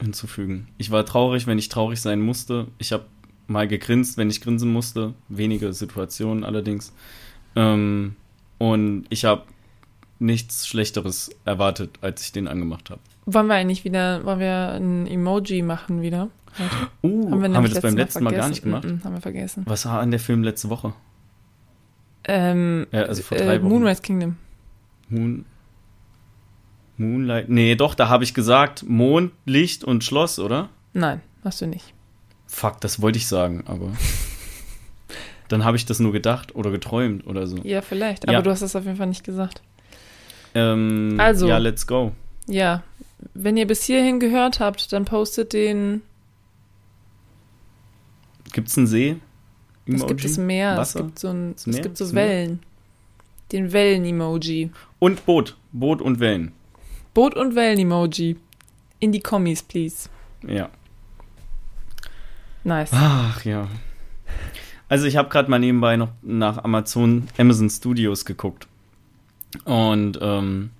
[0.01, 0.67] hinzufügen.
[0.77, 2.67] Ich war traurig, wenn ich traurig sein musste.
[2.79, 3.05] Ich habe
[3.53, 5.13] mal gegrinst, wenn ich grinsen musste.
[5.29, 6.91] Wenige Situationen allerdings.
[7.55, 8.15] Ähm,
[8.57, 9.43] und ich habe
[10.19, 12.99] nichts Schlechteres erwartet, als ich den angemacht habe.
[13.25, 16.29] Wollen wir eigentlich wieder, wollen wir ein Emoji machen wieder?
[17.01, 18.83] Uh, haben wir, nämlich das beim letzten Mal, gar nicht gemacht?
[18.83, 19.63] Mm, mm, haben wir vergessen.
[19.65, 20.93] Was war an der Film letzte Woche?
[22.25, 23.69] Ähm, Ja, also vor drei äh, Wochen.
[23.69, 24.35] Moonrise Kingdom.
[25.09, 25.45] Moon.
[26.97, 27.49] Moonlight.
[27.49, 30.69] Nee, doch, da habe ich gesagt, Mond, Licht und Schloss, oder?
[30.93, 31.93] Nein, hast du nicht.
[32.53, 33.89] Fuck, das wollte ich sagen, aber.
[35.47, 37.57] Dann habe ich das nur gedacht oder geträumt oder so.
[37.63, 38.33] Ja, vielleicht, Ja.
[38.37, 39.61] aber du hast das auf jeden Fall nicht gesagt.
[40.53, 41.47] Ähm, Also.
[41.47, 42.11] Ja, let's go.
[42.47, 42.83] Ja,
[43.33, 46.03] wenn ihr bis hierhin gehört habt, dann postet den.
[48.51, 49.17] Gibt's einen See?
[49.87, 50.77] Es gibt es mehr.
[50.77, 50.99] Wasser?
[50.99, 51.81] Es gibt so, ein, Das es Meer?
[51.81, 52.27] gibt so Das Meer?
[52.27, 52.59] Wellen.
[53.51, 54.69] Den Wellen-Emoji.
[54.99, 55.57] Und Boot.
[55.71, 56.51] Boot und Wellen.
[57.13, 58.37] Boot- und Wellen-Emoji.
[58.99, 60.07] In die Kommis, please.
[60.47, 60.69] Ja.
[62.63, 62.91] Nice.
[62.93, 63.67] Ach ja.
[64.89, 68.67] Also ich habe gerade mal nebenbei noch nach Amazon, Amazon Studios geguckt.
[69.65, 70.71] Und ähm,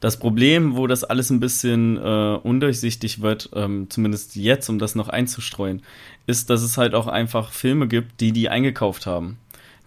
[0.00, 4.94] das Problem, wo das alles ein bisschen äh, undurchsichtig wird, ähm, zumindest jetzt, um das
[4.94, 5.82] noch einzustreuen,
[6.26, 9.38] ist, dass es halt auch einfach Filme gibt, die die eingekauft haben.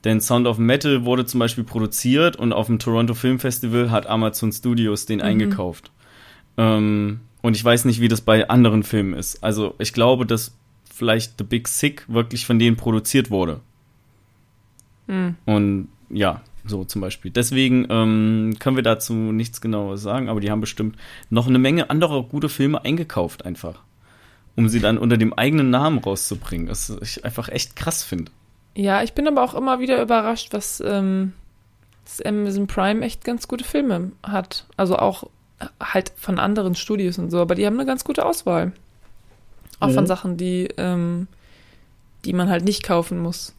[0.03, 4.05] Denn Sound of Metal wurde zum Beispiel produziert und auf dem Toronto Film Festival hat
[4.05, 5.91] Amazon Studios den eingekauft.
[6.57, 9.43] Ähm, und ich weiß nicht, wie das bei anderen Filmen ist.
[9.43, 10.55] Also ich glaube, dass
[10.93, 13.61] vielleicht The Big Sick wirklich von denen produziert wurde.
[15.07, 15.35] Hm.
[15.45, 17.31] Und ja, so zum Beispiel.
[17.31, 20.97] Deswegen ähm, können wir dazu nichts genaues sagen, aber die haben bestimmt
[21.29, 23.81] noch eine Menge anderer gute Filme eingekauft einfach.
[24.55, 26.69] Um sie dann unter dem eigenen Namen rauszubringen.
[26.69, 28.31] Was ich einfach echt krass finde.
[28.75, 31.33] Ja, ich bin aber auch immer wieder überrascht, was ähm,
[32.05, 34.65] das Amazon Prime echt ganz gute Filme hat.
[34.77, 35.25] Also auch
[35.81, 38.73] halt von anderen Studios und so, aber die haben eine ganz gute Auswahl.
[39.83, 39.93] Auch Mhm.
[39.93, 41.27] von Sachen, die, ähm,
[42.25, 43.53] die man halt nicht kaufen muss.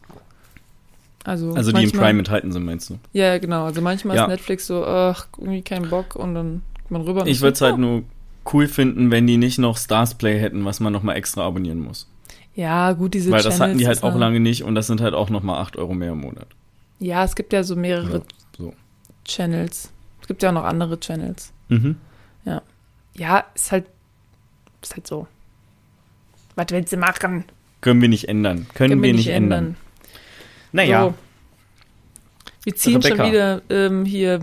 [1.23, 2.99] Also, Also die im manchmal- Prime enthalten sind, meinst du?
[3.13, 3.65] Ja, genau.
[3.65, 4.23] Also manchmal Ja.
[4.25, 7.25] ist Netflix so, ach, irgendwie kein Bock und dann geht man rüber.
[7.25, 7.77] Ich würde es halt oh.
[7.77, 8.03] nur
[8.53, 12.07] cool finden, wenn die nicht noch Stars Play hätten, was man nochmal extra abonnieren muss.
[12.53, 14.85] Ja, gut, diese Weil das hatten die Channels halt auch ja- lange nicht und das
[14.87, 16.47] sind halt auch nochmal 8 Euro mehr im Monat.
[16.99, 18.23] Ja, es gibt ja so mehrere Ja,
[18.57, 18.73] so.
[19.25, 19.91] Channels.
[20.21, 21.51] Es gibt ja auch noch andere Channels.
[21.69, 21.97] Mhm.
[23.17, 23.85] Ja, ist halt,
[24.81, 25.25] ist halt so.
[26.55, 27.45] Was willst du machen?
[27.81, 28.67] Können wir nicht ändern.
[28.73, 29.75] Können, wir nicht ändern.
[30.71, 31.13] Naja, So.
[32.63, 33.15] Wir ziehen Rebecca.
[33.17, 34.39] schon wieder ähm, hier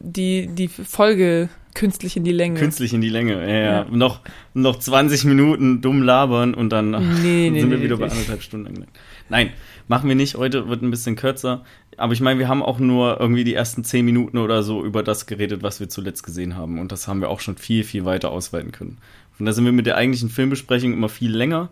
[0.00, 2.58] die, die Folge künstlich in die Länge.
[2.58, 3.32] künstlich in die Länge.
[3.34, 3.72] Ja, ja.
[3.82, 3.86] Ja.
[3.90, 4.20] Noch,
[4.54, 6.90] noch 20 Minuten dumm labern und dann
[7.22, 8.92] Nee, nee, sind wir nee, wieder bei anderthalb Stunden angelangt.
[9.28, 9.50] Nein,
[9.88, 10.36] machen wir nicht.
[10.36, 11.64] Heute wird ein bisschen kürzer.
[11.96, 15.02] Aber ich meine, wir haben auch nur irgendwie die ersten 10 Minuten oder so über
[15.02, 16.78] das geredet, was wir zuletzt gesehen haben.
[16.78, 18.98] Und das haben wir auch schon viel, viel weiter ausweiten können.
[19.38, 21.70] Und da sind wir mit der eigentlichen Filmbesprechung immer viel länger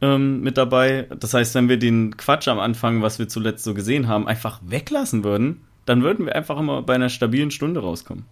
[0.00, 1.06] ähm, mit dabei.
[1.18, 4.60] Das heißt, wenn wir den Quatsch am Anfang, was wir zuletzt so gesehen haben, einfach
[4.64, 8.24] weglassen würden, dann würden wir einfach immer bei einer stabilen Stunde rauskommen.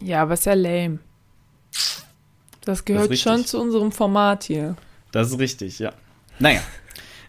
[0.00, 0.98] Ja, aber ist ja lame.
[2.64, 3.22] Das gehört richtig.
[3.22, 4.76] schon zu unserem Format hier.
[5.10, 5.92] Das ist richtig, ja.
[6.38, 6.60] Naja.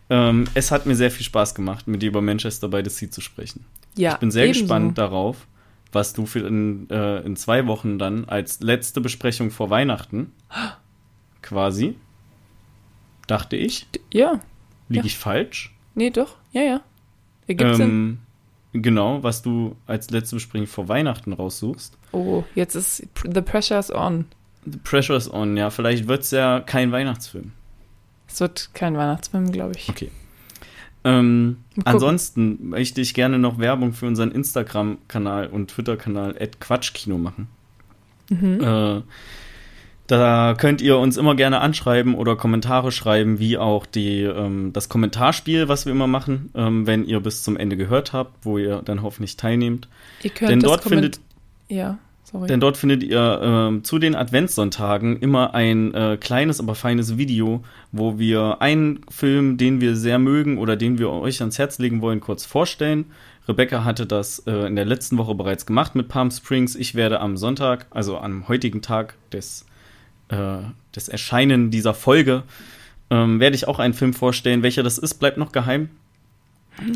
[0.10, 3.10] ähm, es hat mir sehr viel Spaß gemacht, mit dir über Manchester by the Sea
[3.10, 3.66] zu sprechen.
[3.96, 4.62] Ja, ich bin sehr ebenso.
[4.62, 5.48] gespannt darauf,
[5.94, 10.32] was du für in, äh, in zwei Wochen dann als letzte Besprechung vor Weihnachten
[11.42, 11.96] quasi,
[13.28, 14.40] dachte ich, Ja,
[14.90, 15.06] liege Ja.
[15.06, 15.74] ich falsch?
[15.96, 16.36] nee, doch.
[16.52, 16.82] Ja, ja.
[17.48, 18.20] Ergibt Sinn.
[18.74, 21.98] Ähm, genau, was du als letzte Besprechung vor Weihnachten raussuchst.
[22.12, 24.26] Oh, jetzt ist The Pressure's on.
[24.66, 27.52] The Pressure's on, ja, vielleicht wird es ja kein Weihnachtsfilm.
[28.28, 29.90] Es wird kein Weihnachtsfilm, glaube ich.
[29.90, 30.10] Okay.
[31.04, 37.48] Ähm, ansonsten möchte ich gerne noch Werbung für unseren Instagram-Kanal und Twitter-Kanal Quatschkino machen.
[38.30, 38.62] Mhm.
[38.62, 39.02] Äh,
[40.08, 44.90] da könnt ihr uns immer gerne anschreiben oder Kommentare schreiben, wie auch die, ähm, das
[44.90, 48.82] Kommentarspiel, was wir immer machen, ähm, wenn ihr bis zum Ende gehört habt, wo ihr
[48.84, 49.88] dann hoffentlich teilnehmt.
[50.22, 51.20] Ihr könnt Denn dort findet,
[51.70, 51.98] Ja,
[52.34, 52.48] sorry.
[52.48, 57.64] denn dort findet ihr ähm, zu den Adventssonntagen immer ein äh, kleines, aber feines Video,
[57.92, 62.02] wo wir einen Film, den wir sehr mögen oder den wir euch ans Herz legen
[62.02, 63.06] wollen, kurz vorstellen.
[63.48, 66.76] Rebecca hatte das äh, in der letzten Woche bereits gemacht mit Palm Springs.
[66.76, 69.66] Ich werde am Sonntag, also am heutigen Tag des,
[70.30, 70.58] äh,
[70.96, 72.44] des Erscheinen dieser Folge,
[73.10, 74.64] ähm, werde ich auch einen Film vorstellen.
[74.64, 75.90] Welcher das ist, bleibt noch geheim.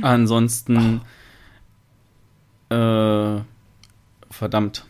[0.01, 1.01] Ansonsten,
[2.69, 3.38] äh,
[4.31, 4.85] verdammt.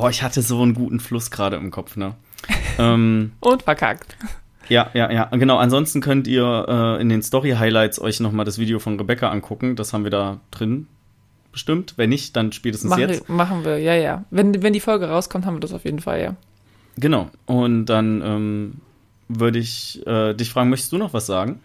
[0.00, 2.14] Oh, ich hatte so einen guten Fluss gerade im Kopf, ne?
[2.78, 4.16] ähm, Und verkackt.
[4.68, 5.56] ja, ja, ja, genau.
[5.58, 9.76] Ansonsten könnt ihr äh, in den Story-Highlights euch nochmal das Video von Rebecca angucken.
[9.76, 10.86] Das haben wir da drin.
[11.52, 11.94] Bestimmt.
[11.96, 13.28] Wenn nicht, dann spätestens Machen, jetzt.
[13.28, 14.24] machen wir, ja, ja.
[14.30, 16.36] Wenn, wenn die Folge rauskommt, haben wir das auf jeden Fall, ja.
[16.98, 17.30] Genau.
[17.46, 18.74] Und dann ähm,
[19.28, 21.60] würde ich äh, dich fragen, möchtest du noch was sagen?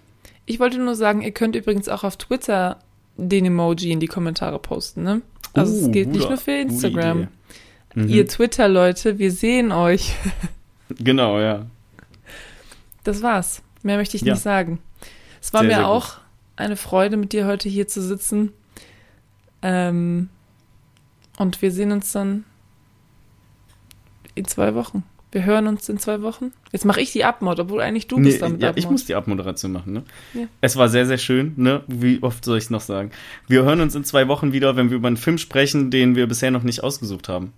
[0.45, 2.79] Ich wollte nur sagen, ihr könnt übrigens auch auf Twitter
[3.17, 5.21] den Emoji in die Kommentare posten, ne?
[5.53, 7.27] Also Uh, es gilt nicht nur für Instagram.
[7.93, 8.07] Mhm.
[8.07, 10.13] Ihr Twitter-Leute, wir sehen euch.
[10.99, 11.65] Genau, ja.
[13.05, 13.61] Das war's.
[13.81, 14.34] Mehr möchte ich Ja.
[14.34, 14.80] nicht sagen.
[15.41, 15.91] Es war Sehr, mir sehr gut.
[15.93, 16.18] auch
[16.57, 18.51] eine Freude, mit dir heute hier zu sitzen.
[19.61, 20.27] Ähm,
[21.38, 22.43] und wir sehen uns dann
[24.35, 25.03] in zwei Wochen.
[25.31, 26.51] Wir hören uns in zwei Wochen.
[26.73, 28.84] Jetzt mache ich die Abmod, obwohl eigentlich du bist Nee, damit ja, Abmod.
[28.84, 30.03] ich muss die Abmoderation machen, ne?
[30.34, 30.41] Ja.
[30.59, 31.84] Es war sehr, sehr schön, ne?
[31.88, 33.11] Wie oft soll ich es noch sagen?
[33.47, 36.27] Wir hören uns in zwei Wochen wieder, wenn wir über einen Film sprechen, den wir
[36.27, 37.53] bisher noch nicht ausgesucht haben.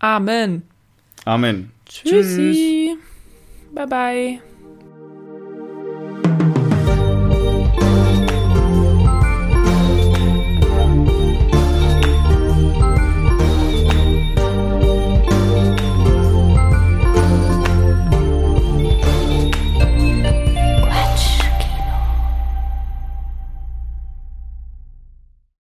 [0.00, 0.62] Amen.
[1.24, 1.70] Amen.
[1.86, 2.96] Tschüssi.
[3.72, 4.49] Bye bye.